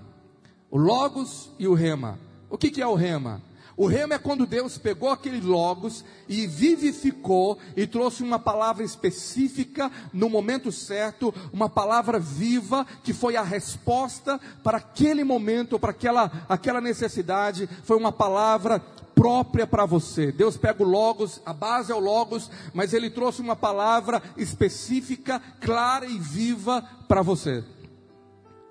[0.71, 2.19] O Logos e o rema.
[2.49, 3.43] O que, que é o rema?
[3.77, 9.93] O rema é quando Deus pegou aquele logos e vivificou e trouxe uma palavra específica
[10.15, 16.33] no momento certo, uma palavra viva que foi a resposta para aquele momento, para aquela,
[16.49, 18.81] aquela necessidade, foi uma palavra
[19.17, 20.31] própria para você.
[20.31, 25.41] Deus pega o Logos, a base é o Logos, mas Ele trouxe uma palavra específica,
[25.59, 27.63] clara e viva para você.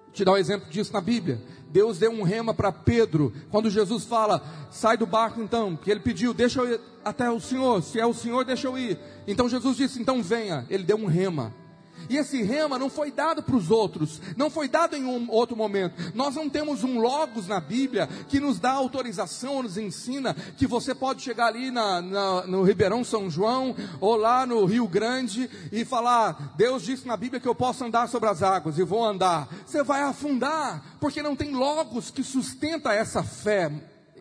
[0.05, 1.41] Vou te dar um exemplo disso na Bíblia.
[1.71, 5.99] Deus deu um rema para Pedro, quando Jesus fala, sai do barco então, que ele
[5.99, 8.97] pediu, deixa eu ir até o Senhor, se é o Senhor, deixa eu ir.
[9.27, 11.53] Então Jesus disse, então venha, ele deu um rema.
[12.09, 15.55] E esse rema não foi dado para os outros, não foi dado em um outro
[15.55, 15.95] momento.
[16.13, 20.93] Nós não temos um logos na Bíblia que nos dá autorização, nos ensina que você
[20.93, 25.83] pode chegar ali na, na, no Ribeirão São João ou lá no Rio Grande e
[25.83, 29.47] falar: Deus disse na Bíblia que eu posso andar sobre as águas e vou andar.
[29.65, 33.71] Você vai afundar, porque não tem logos que sustenta essa fé.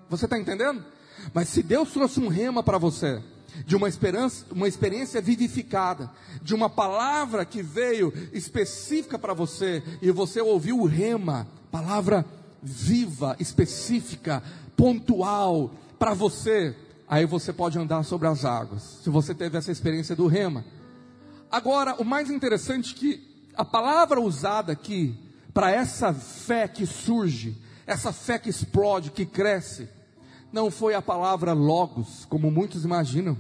[0.09, 0.85] Você está entendendo?
[1.33, 3.23] Mas se Deus trouxe um rema para você,
[3.67, 6.11] de uma esperança, uma experiência vivificada,
[6.43, 12.25] de uma palavra que veio específica para você e você ouviu o rema, palavra
[12.63, 14.43] viva, específica,
[14.77, 16.75] pontual para você.
[17.07, 18.83] Aí você pode andar sobre as águas.
[19.03, 20.65] Se você teve essa experiência do rema.
[21.51, 25.17] Agora, o mais interessante é que a palavra usada aqui
[25.53, 29.89] para essa fé que surge, essa fé que explode, que cresce,
[30.55, 33.37] não foi a palavra logos, como muitos imaginam.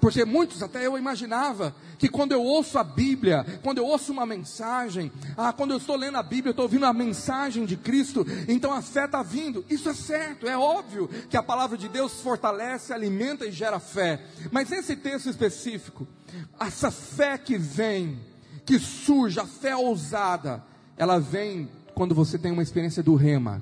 [0.00, 4.24] Porque muitos, até eu imaginava, que quando eu ouço a Bíblia, quando eu ouço uma
[4.24, 8.24] mensagem, ah, quando eu estou lendo a Bíblia, eu estou ouvindo a mensagem de Cristo,
[8.46, 9.64] então a fé está vindo.
[9.68, 14.24] Isso é certo, é óbvio que a palavra de Deus fortalece, alimenta e gera fé.
[14.52, 16.06] Mas esse texto específico,
[16.60, 18.20] essa fé que vem,
[18.64, 20.62] que surge, a fé ousada,
[20.96, 23.60] ela vem quando você tem uma experiência do rema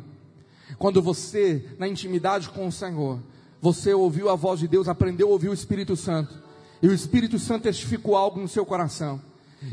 [0.78, 3.18] quando você, na intimidade com o Senhor,
[3.60, 6.34] você ouviu a voz de Deus, aprendeu a ouvir o Espírito Santo,
[6.80, 9.20] e o Espírito Santo testificou algo no seu coração,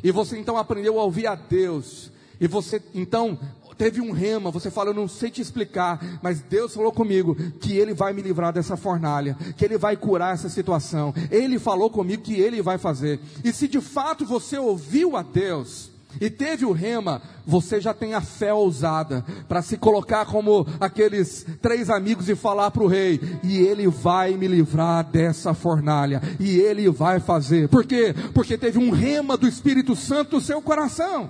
[0.04, 3.38] e você então aprendeu a ouvir a Deus, e você então
[3.78, 7.78] teve um rema, você fala, eu não sei te explicar, mas Deus falou comigo que
[7.78, 12.24] Ele vai me livrar dessa fornalha, que Ele vai curar essa situação, Ele falou comigo
[12.24, 16.72] que Ele vai fazer, e se de fato você ouviu a Deus, e teve o
[16.72, 22.36] rema, você já tem a fé ousada para se colocar como aqueles três amigos e
[22.36, 27.70] falar para o rei: e ele vai me livrar dessa fornalha, e ele vai fazer.
[27.70, 28.14] Por quê?
[28.34, 31.30] Porque teve um rema do Espírito Santo no seu coração.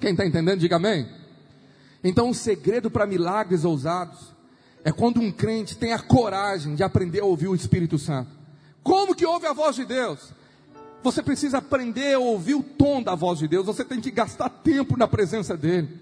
[0.00, 1.08] Quem está entendendo, diga amém.
[2.02, 4.34] Então, o segredo para milagres ousados
[4.84, 8.30] é quando um crente tem a coragem de aprender a ouvir o Espírito Santo.
[8.82, 10.30] Como que ouve a voz de Deus?
[11.04, 13.66] Você precisa aprender a ouvir o tom da voz de Deus.
[13.66, 16.00] Você tem que gastar tempo na presença dEle.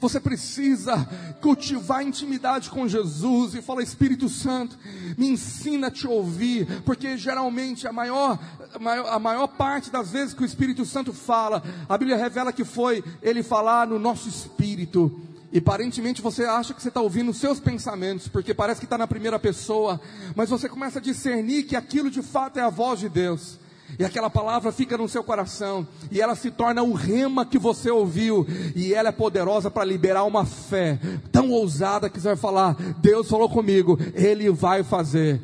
[0.00, 1.06] Você precisa
[1.42, 4.76] cultivar intimidade com Jesus e falar: Espírito Santo,
[5.18, 8.38] me ensina a te ouvir, porque geralmente a maior,
[8.74, 12.50] a maior, a maior parte das vezes que o Espírito Santo fala, a Bíblia revela
[12.50, 15.20] que foi ele falar no nosso espírito.
[15.52, 18.96] E aparentemente você acha que você está ouvindo os seus pensamentos, porque parece que está
[18.96, 20.00] na primeira pessoa,
[20.34, 23.58] mas você começa a discernir que aquilo de fato é a voz de Deus.
[23.96, 27.90] E aquela palavra fica no seu coração, e ela se torna o rema que você
[27.90, 30.98] ouviu, e ela é poderosa para liberar uma fé
[31.30, 35.40] tão ousada que você vai falar: Deus falou comigo, Ele vai fazer.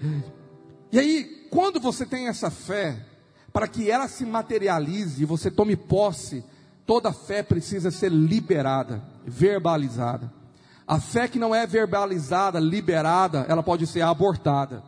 [0.90, 2.96] E aí, quando você tem essa fé,
[3.52, 6.44] para que ela se materialize e você tome posse,
[6.84, 10.32] toda fé precisa ser liberada verbalizada.
[10.86, 14.82] A fé que não é verbalizada, liberada, ela pode ser abortada.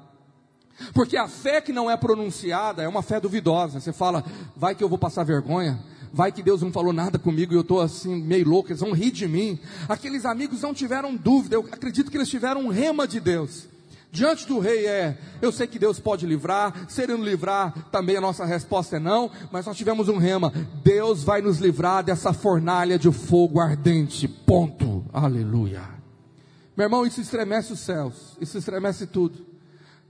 [0.92, 3.80] Porque a fé que não é pronunciada é uma fé duvidosa.
[3.80, 5.78] Você fala, vai que eu vou passar vergonha,
[6.12, 8.92] vai que Deus não falou nada comigo e eu estou assim meio louco, eles vão
[8.92, 9.58] rir de mim.
[9.88, 13.68] Aqueles amigos não tiveram dúvida, eu acredito que eles tiveram um rema de Deus.
[14.10, 18.16] Diante do rei é, eu sei que Deus pode livrar, se ele não livrar, também
[18.16, 22.32] a nossa resposta é não, mas nós tivemos um rema, Deus vai nos livrar dessa
[22.32, 25.82] fornalha de fogo ardente, ponto, aleluia.
[26.74, 29.55] Meu irmão, isso estremece os céus, isso estremece tudo.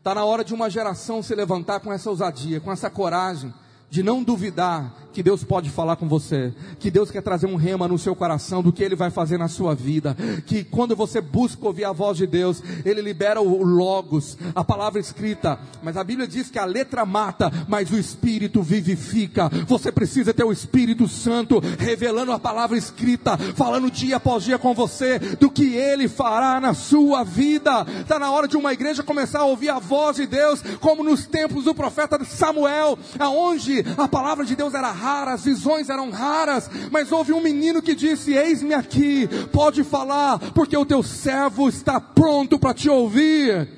[0.07, 3.53] Está na hora de uma geração se levantar com essa ousadia, com essa coragem,
[3.91, 7.89] de não duvidar que Deus pode falar com você, que Deus quer trazer um rema
[7.89, 11.67] no seu coração do que Ele vai fazer na sua vida, que quando você busca
[11.67, 16.29] ouvir a voz de Deus, Ele libera o logos, a palavra escrita, mas a Bíblia
[16.29, 19.49] diz que a letra mata, mas o Espírito vivifica.
[19.67, 24.75] Você precisa ter o Espírito Santo revelando a palavra escrita, falando dia após dia com
[24.75, 27.87] você do que Ele fará na sua vida.
[28.03, 31.25] Está na hora de uma igreja começar a ouvir a voz de Deus, como nos
[31.25, 36.71] tempos do profeta Samuel, aonde a palavra de Deus era rara, as visões eram raras,
[36.91, 42.01] mas houve um menino que disse: Eis-me aqui, pode falar, porque o teu servo está
[42.01, 43.69] pronto para te ouvir.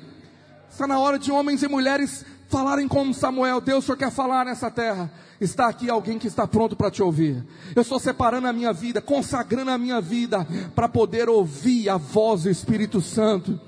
[0.69, 4.45] Está na hora de homens e mulheres falarem como Samuel: Deus, o Senhor quer falar
[4.45, 5.11] nessa terra.
[5.39, 7.45] Está aqui alguém que está pronto para te ouvir.
[7.73, 12.43] Eu estou separando a minha vida, consagrando a minha vida para poder ouvir a voz
[12.43, 13.59] do Espírito Santo.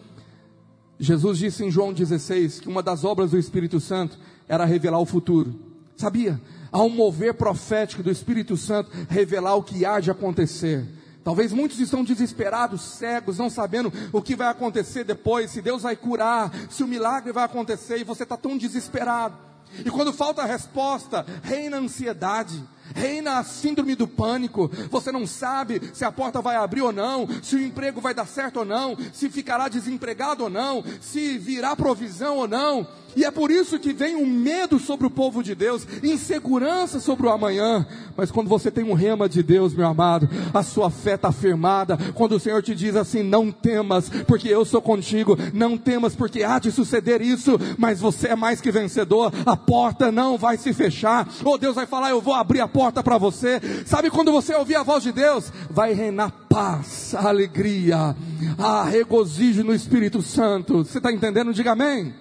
[0.99, 5.05] Jesus disse em João 16 que uma das obras do Espírito Santo era revelar o
[5.05, 5.55] futuro.
[5.95, 6.39] Sabia?
[6.71, 10.85] Há um mover profético do Espírito Santo revelar o que há de acontecer.
[11.23, 15.95] Talvez muitos estão desesperados, cegos, não sabendo o que vai acontecer depois, se Deus vai
[15.95, 19.37] curar, se o milagre vai acontecer, e você está tão desesperado.
[19.85, 22.63] E quando falta a resposta, reina a ansiedade,
[22.95, 24.69] reina a síndrome do pânico.
[24.89, 28.25] Você não sabe se a porta vai abrir ou não, se o emprego vai dar
[28.25, 32.87] certo ou não, se ficará desempregado ou não, se virá provisão ou não.
[33.15, 36.99] E é por isso que vem o um medo sobre o povo de Deus, insegurança
[36.99, 37.85] sobre o amanhã.
[38.15, 41.97] Mas quando você tem um rema de Deus, meu amado, a sua fé está firmada.
[42.13, 45.37] Quando o Senhor te diz assim: não temas, porque eu sou contigo.
[45.53, 47.59] Não temas, porque há de suceder isso.
[47.77, 49.33] Mas você é mais que vencedor.
[49.45, 51.27] A porta não vai se fechar.
[51.43, 53.59] Ou Deus vai falar: eu vou abrir a porta para você.
[53.85, 55.51] Sabe quando você ouvir a voz de Deus?
[55.69, 58.15] Vai reinar paz, alegria,
[58.57, 60.85] a regozijo no Espírito Santo.
[60.85, 61.53] Você está entendendo?
[61.53, 62.13] Diga amém.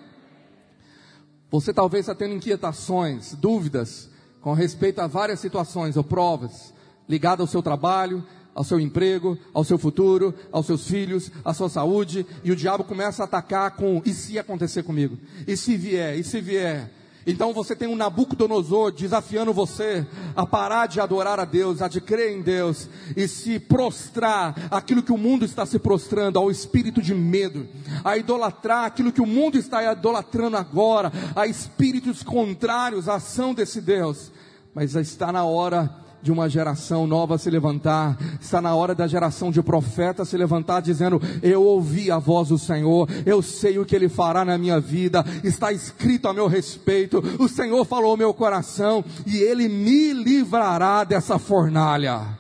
[1.51, 6.73] Você talvez está tendo inquietações, dúvidas com respeito a várias situações ou provas
[7.09, 11.69] ligadas ao seu trabalho, ao seu emprego, ao seu futuro, aos seus filhos, à sua
[11.69, 15.19] saúde, e o diabo começa a atacar com: e se acontecer comigo?
[15.47, 16.19] E se vier?
[16.19, 16.91] E se vier?
[17.27, 22.01] Então você tem um Nabucodonosor desafiando você a parar de adorar a Deus, a de
[22.01, 27.03] crer em Deus e se prostrar aquilo que o mundo está se prostrando, ao espírito
[27.03, 27.69] de medo,
[28.03, 33.81] a idolatrar aquilo que o mundo está idolatrando agora, a espíritos contrários à ação desse
[33.81, 34.33] Deus.
[34.75, 39.51] Mas está na hora de uma geração nova se levantar, está na hora da geração
[39.51, 43.97] de profetas se levantar, dizendo: Eu ouvi a voz do Senhor, eu sei o que
[43.97, 48.35] Ele fará na minha vida, está escrito a meu respeito, o Senhor falou ao meu
[48.35, 52.39] coração, e Ele me livrará dessa fornalha.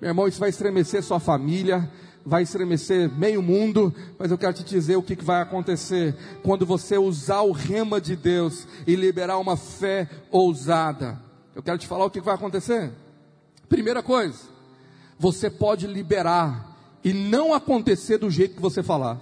[0.00, 1.90] Meu irmão, isso vai estremecer sua família,
[2.26, 6.96] vai estremecer meio mundo, mas eu quero te dizer o que, vai acontecer quando você
[6.98, 11.18] usar o rema de Deus e liberar uma fé ousada.
[11.54, 12.92] Eu quero te falar o que vai acontecer.
[13.68, 14.38] Primeira coisa,
[15.18, 19.20] você pode liberar e não acontecer do jeito que você falar.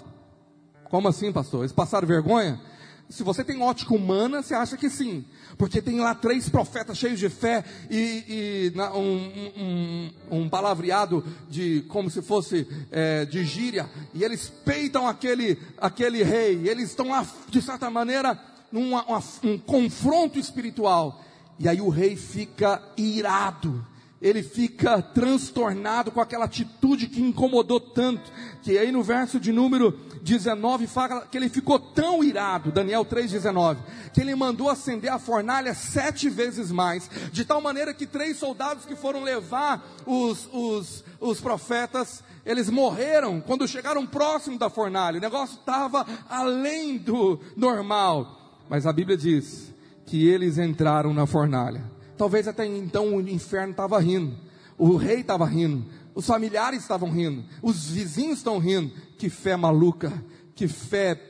[0.85, 1.61] Como assim, pastor?
[1.61, 2.61] Eles passaram vergonha?
[3.09, 5.25] Se você tem ótica humana, você acha que sim.
[5.59, 11.83] Porque tem lá três profetas cheios de fé e, e um, um, um, palavreado de
[11.89, 13.91] como se fosse é, de gíria.
[14.15, 16.67] E eles peitam aquele, aquele rei.
[16.67, 18.41] eles estão lá, de certa maneira,
[18.71, 18.97] num
[19.45, 21.23] um confronto espiritual.
[21.63, 23.87] E aí o rei fica irado.
[24.21, 28.31] ele fica transtornado com aquela atitude que incomodou tanto,
[28.63, 29.93] que aí no verso de número
[30.23, 33.79] 19 fala que ele ficou tão irado, Daniel 3,19,
[34.13, 38.85] que ele mandou acender a fornalha sete vezes mais, de tal maneira que três soldados
[38.85, 45.23] que foram levar os, os, os profetas, eles morreram quando chegaram próximo da fornalha, o
[45.23, 49.72] negócio estava além do normal, mas a Bíblia diz
[50.07, 51.83] que eles entraram na fornalha.
[52.17, 54.37] Talvez até então o inferno estava rindo,
[54.79, 55.85] o rei estava rindo,
[56.15, 58.93] os familiares estavam rindo, os vizinhos estão rindo.
[59.19, 60.13] Que fé maluca,
[60.55, 61.21] que fé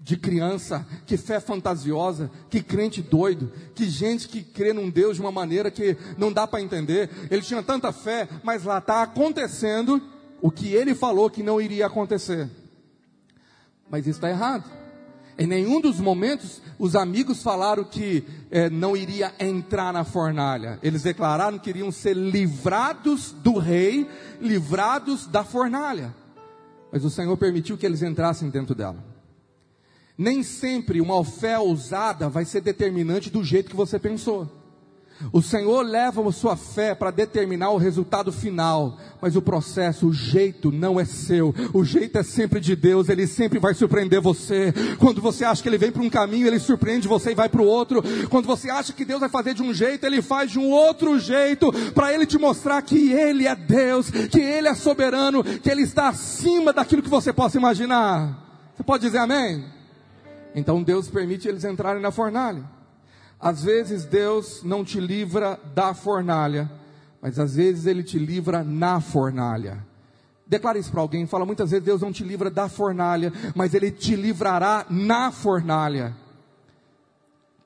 [0.00, 5.20] de criança, que fé fantasiosa, que crente doido, que gente que crê num Deus de
[5.20, 7.10] uma maneira que não dá para entender.
[7.30, 10.00] Ele tinha tanta fé, mas lá está acontecendo
[10.40, 12.48] o que ele falou que não iria acontecer.
[13.90, 14.64] Mas isso está errado.
[15.38, 20.80] Em nenhum dos momentos os amigos falaram que eh, não iria entrar na fornalha.
[20.82, 24.08] Eles declararam que iriam ser livrados do rei,
[24.40, 26.12] livrados da fornalha.
[26.90, 29.04] Mas o Senhor permitiu que eles entrassem dentro dela.
[30.16, 34.57] Nem sempre uma fé ousada vai ser determinante do jeito que você pensou.
[35.32, 40.12] O Senhor leva a sua fé para determinar o resultado final, mas o processo, o
[40.12, 41.54] jeito não é seu.
[41.72, 44.72] O jeito é sempre de Deus, ele sempre vai surpreender você.
[44.98, 47.60] Quando você acha que ele vem para um caminho, ele surpreende você e vai para
[47.62, 48.02] o outro.
[48.28, 51.18] Quando você acha que Deus vai fazer de um jeito, ele faz de um outro
[51.18, 55.82] jeito, para ele te mostrar que ele é Deus, que ele é soberano, que ele
[55.82, 58.46] está acima daquilo que você possa imaginar.
[58.76, 59.64] Você pode dizer amém?
[60.54, 62.77] Então Deus permite eles entrarem na fornalha.
[63.40, 66.70] Às vezes Deus não te livra da fornalha,
[67.20, 69.86] mas às vezes Ele te livra na fornalha.
[70.46, 73.90] Declare isso para alguém, fala muitas vezes Deus não te livra da fornalha, mas Ele
[73.90, 76.16] te livrará na fornalha.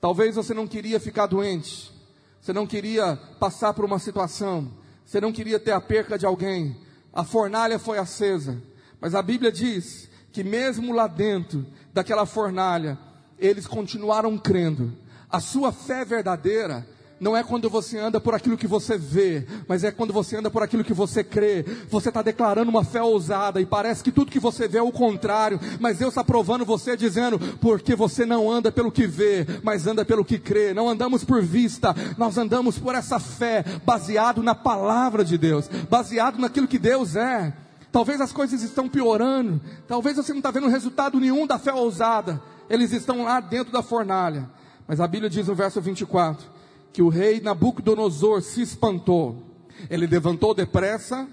[0.01, 1.93] Talvez você não queria ficar doente,
[2.41, 4.69] você não queria passar por uma situação,
[5.07, 6.77] você não queria ter a perca de alguém,
[7.13, 8.61] a fornalha foi acesa,
[9.01, 12.99] mas a Bíblia diz que mesmo lá dentro daquela fornalha,
[13.39, 14.93] eles continuaram crendo,
[15.33, 16.87] a sua fé verdadeira
[17.19, 20.51] não é quando você anda por aquilo que você vê, mas é quando você anda
[20.51, 21.65] por aquilo que você crê.
[21.89, 24.91] Você está declarando uma fé ousada e parece que tudo que você vê é o
[24.91, 29.87] contrário, mas Deus está provando você dizendo, porque você não anda pelo que vê, mas
[29.87, 30.75] anda pelo que crê.
[30.75, 36.41] Não andamos por vista, nós andamos por essa fé, baseado na palavra de Deus, baseado
[36.41, 37.53] naquilo que Deus é.
[37.93, 42.43] Talvez as coisas estão piorando, talvez você não está vendo resultado nenhum da fé ousada.
[42.69, 44.51] Eles estão lá dentro da fornalha
[44.87, 46.47] mas a Bíblia diz no verso 24
[46.93, 49.43] que o rei Nabucodonosor se espantou.
[49.89, 51.27] Ele levantou depressa.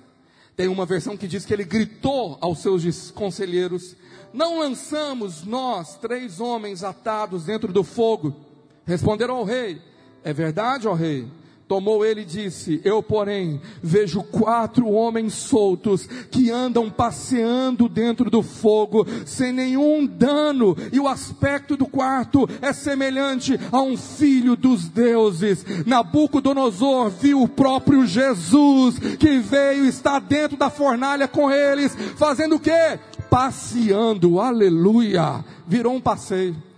[0.56, 3.96] Tem uma versão que diz que ele gritou aos seus conselheiros:
[4.34, 8.36] Não lançamos nós três homens atados dentro do fogo?
[8.86, 9.82] Responderam ao rei:
[10.24, 11.28] É verdade, ó rei.
[11.70, 18.42] Tomou ele e disse: Eu, porém, vejo quatro homens soltos que andam passeando dentro do
[18.42, 24.90] fogo, sem nenhum dano, e o aspecto do quarto é semelhante a um filho dos
[24.90, 25.64] deuses.
[25.86, 32.60] Nabucodonosor viu o próprio Jesus, que veio estar dentro da fornalha com eles, fazendo o
[32.60, 32.98] quê?
[33.30, 35.46] Passeando, aleluia.
[35.68, 36.69] Virou um passeio.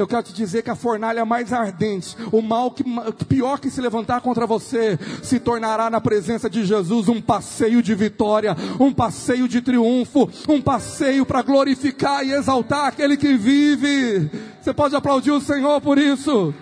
[0.00, 2.82] Eu quero te dizer que a fornalha mais ardente, o mal que
[3.28, 7.94] pior que se levantar contra você, se tornará na presença de Jesus um passeio de
[7.94, 14.30] vitória, um passeio de triunfo, um passeio para glorificar e exaltar aquele que vive.
[14.60, 16.54] Você pode aplaudir o Senhor por isso.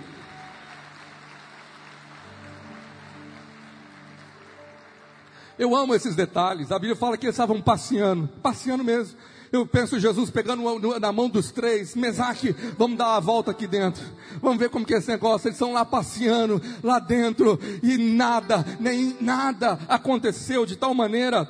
[5.57, 6.73] Eu amo esses detalhes.
[6.73, 9.17] A Bíblia fala que eles estavam passeando, passeando mesmo.
[9.51, 10.63] Eu penso Jesus pegando
[11.01, 14.05] na mão dos três, Mesaque, vamos dar uma volta aqui dentro.
[14.43, 15.49] Vamos ver como que é esse negócio.
[15.49, 21.49] Eles estão lá passeando, lá dentro, e nada, nem nada aconteceu de tal maneira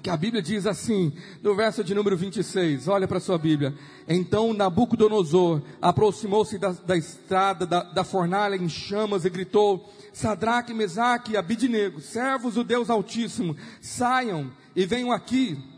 [0.00, 1.12] que a Bíblia diz assim,
[1.42, 3.74] no verso de número 26, olha para a sua Bíblia.
[4.08, 11.32] Então Nabucodonosor aproximou-se da, da, estrada, da, da, fornalha em chamas e gritou: Sadraque, Mesaque
[11.32, 15.71] e Abidnego, servos do Deus Altíssimo, saiam e venham aqui.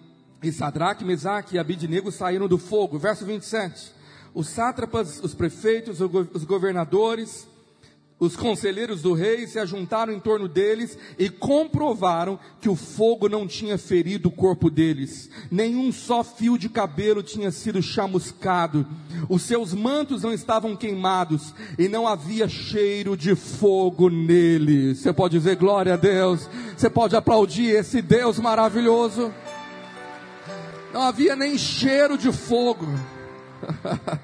[0.44, 2.98] E Sadraque, Mesaque e Abidnego saíram do fogo.
[2.98, 3.92] Verso 27.
[4.34, 7.46] Os sátrapas, os prefeitos, os governadores,
[8.18, 13.46] os conselheiros do rei se ajuntaram em torno deles e comprovaram que o fogo não
[13.46, 18.86] tinha ferido o corpo deles, nenhum só fio de cabelo tinha sido chamuscado,
[19.28, 24.98] os seus mantos não estavam queimados e não havia cheiro de fogo neles.
[24.98, 29.32] Você pode dizer glória a Deus, você pode aplaudir esse Deus maravilhoso.
[30.94, 32.86] Não havia nem cheiro de fogo.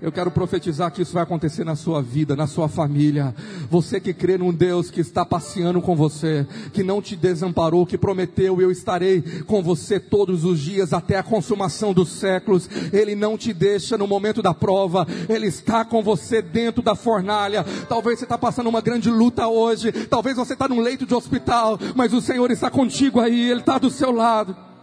[0.00, 3.34] Eu quero profetizar que isso vai acontecer na sua vida, na sua família.
[3.68, 7.98] Você que crê num Deus que está passeando com você, que não te desamparou, que
[7.98, 12.68] prometeu, eu estarei com você todos os dias até a consumação dos séculos.
[12.92, 17.64] Ele não te deixa no momento da prova, Ele está com você dentro da fornalha.
[17.88, 21.76] Talvez você está passando uma grande luta hoje, talvez você está num leito de hospital,
[21.96, 24.75] mas o Senhor está contigo aí, Ele está do seu lado.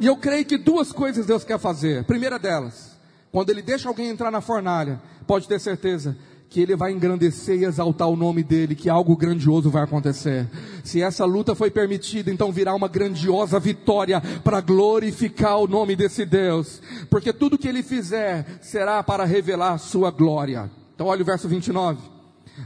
[0.00, 2.00] E eu creio que duas coisas Deus quer fazer.
[2.00, 2.98] A primeira delas,
[3.30, 6.16] quando Ele deixa alguém entrar na fornalha, pode ter certeza
[6.48, 10.48] que Ele vai engrandecer e exaltar o nome dEle, que algo grandioso vai acontecer.
[10.84, 16.24] Se essa luta foi permitida, então virá uma grandiosa vitória para glorificar o nome desse
[16.24, 16.80] Deus,
[17.10, 20.70] porque tudo que Ele fizer será para revelar a Sua glória.
[20.94, 22.00] Então, olha o verso 29.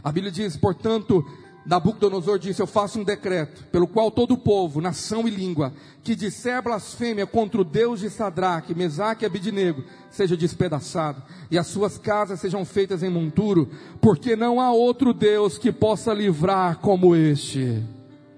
[0.05, 1.25] A Bíblia diz: portanto,
[1.69, 6.17] Nabucodonosor disse: Eu faço um decreto, pelo qual todo o povo, nação e língua, que
[6.17, 11.99] disser blasfêmia contra o Deus de Sadraque, Mesaque e Abidinego, seja despedaçado, e as suas
[11.99, 13.69] casas sejam feitas em monturo,
[14.01, 17.83] porque não há outro Deus que possa livrar como este.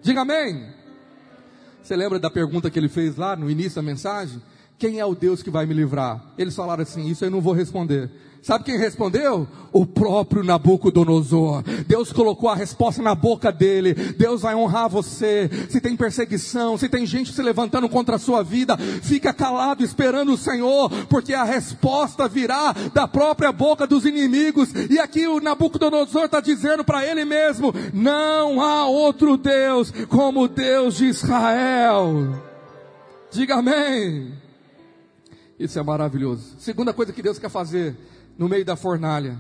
[0.02, 0.66] Diga amém.
[1.80, 4.42] Você lembra da pergunta que ele fez lá no início da mensagem?
[4.76, 6.32] Quem é o Deus que vai me livrar?
[6.36, 8.10] Eles falaram assim: Isso eu não vou responder.
[8.42, 9.46] Sabe quem respondeu?
[9.70, 11.62] O próprio Nabucodonosor.
[11.86, 13.92] Deus colocou a resposta na boca dele.
[13.94, 15.50] Deus vai honrar você.
[15.68, 20.32] Se tem perseguição, se tem gente se levantando contra a sua vida, fica calado esperando
[20.32, 24.70] o Senhor, porque a resposta virá da própria boca dos inimigos.
[24.88, 30.48] E aqui o Nabucodonosor está dizendo para ele mesmo: não há outro Deus como o
[30.48, 32.42] Deus de Israel.
[33.30, 34.32] Diga amém.
[35.58, 36.54] Isso é maravilhoso.
[36.58, 37.94] Segunda coisa que Deus quer fazer
[38.40, 39.38] no meio da fornalha.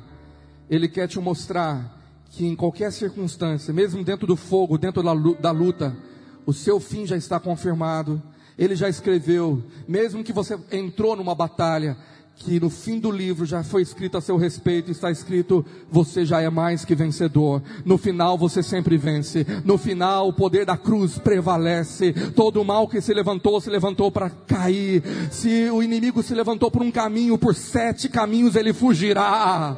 [0.68, 1.98] Ele quer te mostrar
[2.28, 5.96] que em qualquer circunstância, mesmo dentro do fogo, dentro da luta,
[6.44, 8.22] o seu fim já está confirmado.
[8.58, 11.96] Ele já escreveu, mesmo que você entrou numa batalha,
[12.40, 16.40] que no fim do livro já foi escrito a seu respeito, está escrito: você já
[16.40, 17.62] é mais que vencedor.
[17.84, 19.46] No final você sempre vence.
[19.64, 22.12] No final o poder da cruz prevalece.
[22.34, 25.02] Todo o mal que se levantou, se levantou para cair.
[25.30, 29.76] Se o inimigo se levantou por um caminho, por sete caminhos ele fugirá.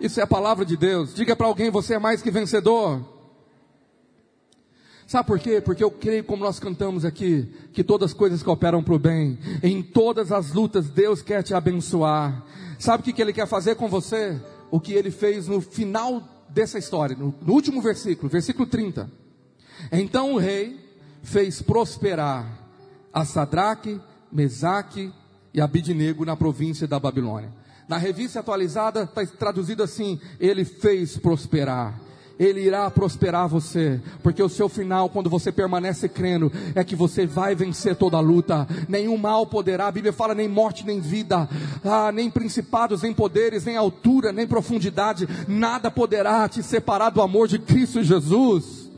[0.00, 1.14] Isso é a palavra de Deus.
[1.14, 3.15] Diga para alguém: você é mais que vencedor.
[5.06, 5.60] Sabe por quê?
[5.60, 9.38] Porque eu creio, como nós cantamos aqui, que todas as coisas cooperam para o bem.
[9.62, 12.44] Em todas as lutas, Deus quer te abençoar.
[12.78, 14.40] Sabe o que, Ele quer fazer com você?
[14.68, 19.08] O que Ele fez no final dessa história, no, no último versículo, versículo 30.
[19.92, 20.76] Então o rei
[21.22, 22.46] fez prosperar
[23.12, 24.00] a Sadraque,
[24.30, 25.12] Mesaque
[25.54, 27.52] e Abidnego na província da Babilônia.
[27.88, 32.05] Na revista atualizada está traduzido assim: Ele fez prosperar.
[32.38, 37.26] Ele irá prosperar você, porque o seu final, quando você permanece crendo, é que você
[37.26, 38.68] vai vencer toda a luta.
[38.88, 41.48] Nenhum mal poderá, a Bíblia fala, nem morte, nem vida,
[41.82, 47.48] ah, nem principados, nem poderes, nem altura, nem profundidade, nada poderá te separar do amor
[47.48, 48.90] de Cristo Jesus.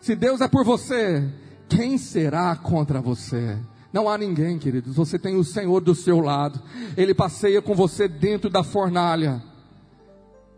[0.00, 1.22] Se Deus é por você,
[1.68, 3.56] quem será contra você?
[3.92, 4.96] Não há ninguém, queridos.
[4.96, 6.60] Você tem o Senhor do seu lado.
[6.96, 9.42] Ele passeia com você dentro da fornalha.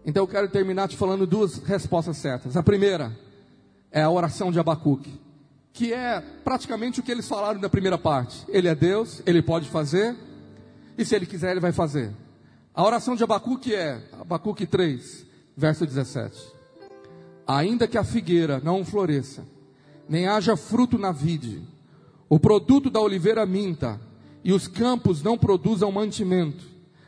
[0.07, 2.57] Então eu quero terminar te falando duas respostas certas.
[2.57, 3.17] A primeira
[3.91, 5.19] é a oração de Abacuque,
[5.73, 8.45] que é praticamente o que eles falaram na primeira parte.
[8.49, 10.15] Ele é Deus, ele pode fazer,
[10.99, 12.13] e se ele quiser, ele vai fazer.
[12.75, 15.25] A oração de Abacuque é, Abacuque 3,
[15.57, 16.53] verso 17.
[17.47, 19.47] Ainda que a figueira não floresça,
[20.09, 21.63] nem haja fruto na vide,
[22.29, 24.01] o produto da oliveira minta,
[24.43, 26.65] e os campos não produzam mantimento,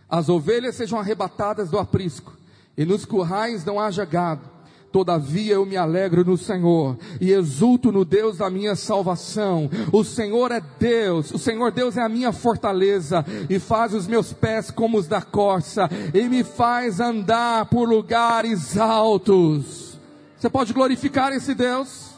[0.09, 2.33] as ovelhas sejam arrebatadas do aprisco,
[2.77, 4.57] e nos currais não haja gado.
[4.93, 9.69] Todavia eu me alegro no Senhor e exulto no Deus da minha salvação.
[9.93, 14.33] O Senhor é Deus, o Senhor Deus é a minha fortaleza e faz os meus
[14.33, 19.99] pés como os da corça e me faz andar por lugares altos.
[20.39, 22.13] Você pode glorificar esse Deus?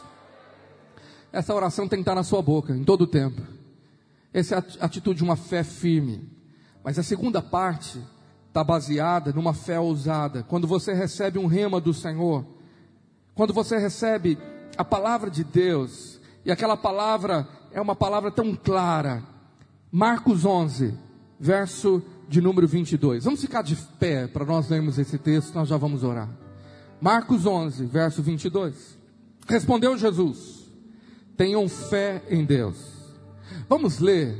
[1.33, 3.41] Essa oração tem que estar na sua boca em todo o tempo.
[4.33, 6.29] Essa é a atitude de uma fé firme.
[6.83, 7.99] Mas a segunda parte
[8.49, 10.43] está baseada numa fé ousada.
[10.43, 12.45] Quando você recebe um rema do Senhor,
[13.33, 14.37] quando você recebe
[14.75, 19.23] a palavra de Deus, e aquela palavra é uma palavra tão clara.
[19.91, 20.93] Marcos 11,
[21.39, 23.23] verso de número 22.
[23.23, 26.29] Vamos ficar de pé para nós lermos esse texto, nós já vamos orar.
[26.99, 28.97] Marcos 11, verso 22.
[29.47, 30.69] Respondeu Jesus:
[31.37, 32.77] Tenham fé em Deus.
[33.67, 34.35] Vamos ler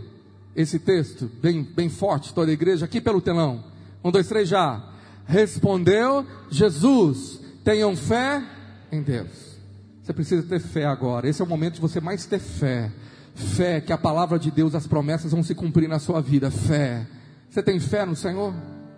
[0.56, 3.69] esse texto bem, bem forte, toda a igreja, aqui pelo telão.
[4.04, 4.84] Um, dois, três, já.
[5.26, 8.44] Respondeu Jesus: tenham fé
[8.92, 9.60] em Deus.
[10.02, 11.28] Você precisa ter fé agora.
[11.28, 12.92] Esse é o momento de você mais ter fé.
[13.36, 16.50] Fé que a palavra de Deus, as promessas vão se cumprir na sua vida.
[16.50, 17.06] Fé.
[17.50, 18.54] Você tem fé no Senhor?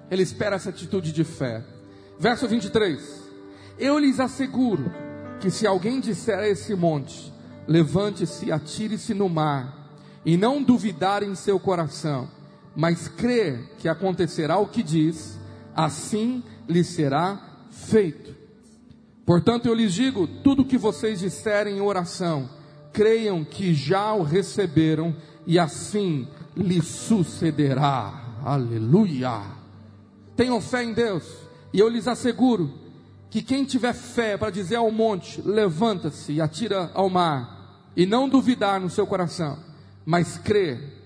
[0.10, 1.64] Ele espera essa atitude de fé.
[2.18, 3.00] Verso 23.
[3.78, 4.92] Eu lhes asseguro
[5.40, 7.34] que se alguém disser a esse monte,
[7.68, 9.82] levante-se atire-se no mar,
[10.24, 12.30] e não duvidar em seu coração,
[12.76, 15.40] mas crer que acontecerá o que diz,
[15.76, 18.36] assim lhe será feito.
[19.26, 22.50] Portanto, eu lhes digo: tudo que vocês disserem em oração,
[22.94, 25.16] creiam que já o receberam,
[25.46, 28.40] e assim lhe sucederá.
[28.44, 29.42] Aleluia!
[30.36, 31.24] Tenham fé em Deus,
[31.74, 32.74] e eu lhes asseguro
[33.30, 38.28] que quem tiver fé para dizer ao monte, levanta-se e atira ao mar, e não
[38.28, 39.58] duvidar no seu coração,
[40.06, 41.01] mas crer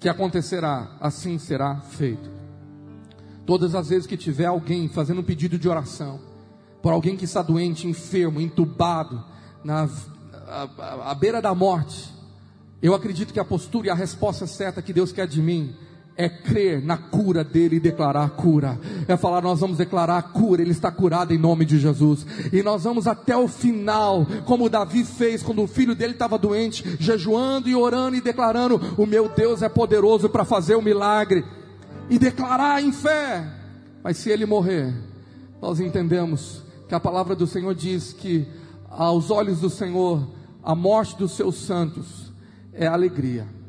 [0.00, 2.30] que acontecerá, assim será feito.
[3.46, 6.18] Todas as vezes que tiver alguém fazendo um pedido de oração,
[6.82, 9.22] por alguém que está doente, enfermo, entubado,
[9.62, 9.88] na
[10.78, 12.12] à beira da morte,
[12.82, 15.76] eu acredito que a postura e a resposta certa que Deus quer de mim
[16.20, 18.78] é crer na cura dele e declarar a cura.
[19.08, 22.26] É falar, nós vamos declarar a cura, ele está curado em nome de Jesus.
[22.52, 26.84] E nós vamos até o final, como Davi fez quando o filho dele estava doente,
[27.00, 31.42] jejuando e orando e declarando: O meu Deus é poderoso para fazer o um milagre.
[32.10, 33.48] E declarar em fé.
[34.04, 34.92] Mas se ele morrer,
[35.62, 38.46] nós entendemos que a palavra do Senhor diz que
[38.90, 40.28] aos olhos do Senhor,
[40.62, 42.30] a morte dos seus santos
[42.74, 43.59] é alegria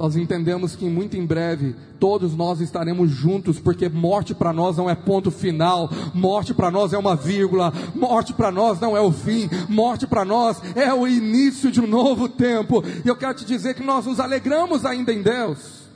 [0.00, 4.88] nós entendemos que muito em breve todos nós estaremos juntos, porque morte para nós não
[4.88, 9.12] é ponto final, morte para nós é uma vírgula, morte para nós não é o
[9.12, 12.82] fim, morte para nós é o início de um novo tempo.
[13.04, 15.90] E eu quero te dizer que nós nos alegramos ainda em Deus,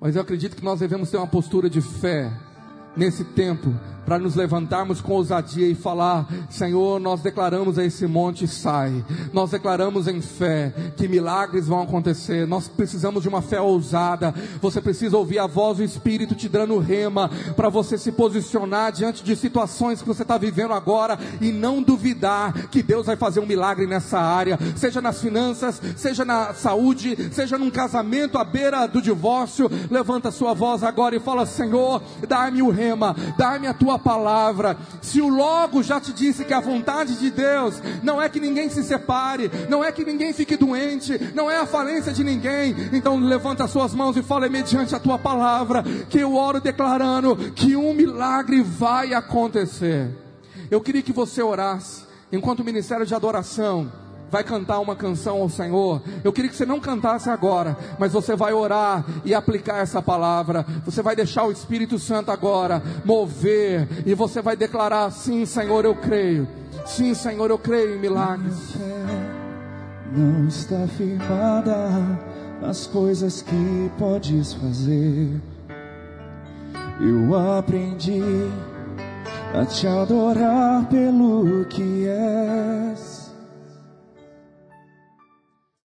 [0.00, 2.32] mas eu acredito que nós devemos ter uma postura de fé
[2.96, 3.74] nesse tempo,
[4.04, 9.50] para nos levantarmos com ousadia e falar: Senhor, nós declaramos a esse monte sai, nós
[9.50, 12.46] declaramos em fé que milagres vão acontecer.
[12.46, 14.34] Nós precisamos de uma fé ousada.
[14.60, 19.22] Você precisa ouvir a voz do Espírito te dando rema para você se posicionar diante
[19.22, 23.46] de situações que você está vivendo agora e não duvidar que Deus vai fazer um
[23.46, 29.00] milagre nessa área, seja nas finanças, seja na saúde, seja num casamento à beira do
[29.00, 29.70] divórcio.
[29.90, 34.76] Levanta sua voz agora e fala: Senhor, dá-me o rema, dá-me a tua tua palavra.
[35.00, 38.70] Se o logo já te disse que a vontade de Deus não é que ninguém
[38.70, 43.18] se separe, não é que ninguém fique doente, não é a falência de ninguém, então
[43.18, 47.76] levanta as suas mãos e fala mediante a tua palavra, que eu oro declarando que
[47.76, 50.10] um milagre vai acontecer.
[50.70, 53.92] Eu queria que você orasse enquanto o ministério de adoração
[54.32, 58.34] vai cantar uma canção ao Senhor, eu queria que você não cantasse agora, mas você
[58.34, 60.64] vai orar e aplicar essa palavra.
[60.86, 65.94] Você vai deixar o Espírito Santo agora mover e você vai declarar: Sim, Senhor, eu
[65.94, 66.48] creio.
[66.86, 68.74] Sim, Senhor, eu creio em milagres.
[70.10, 72.18] Não está firmada
[72.62, 75.38] nas coisas que podes fazer.
[76.98, 78.22] Eu aprendi
[79.54, 83.21] a te adorar pelo que é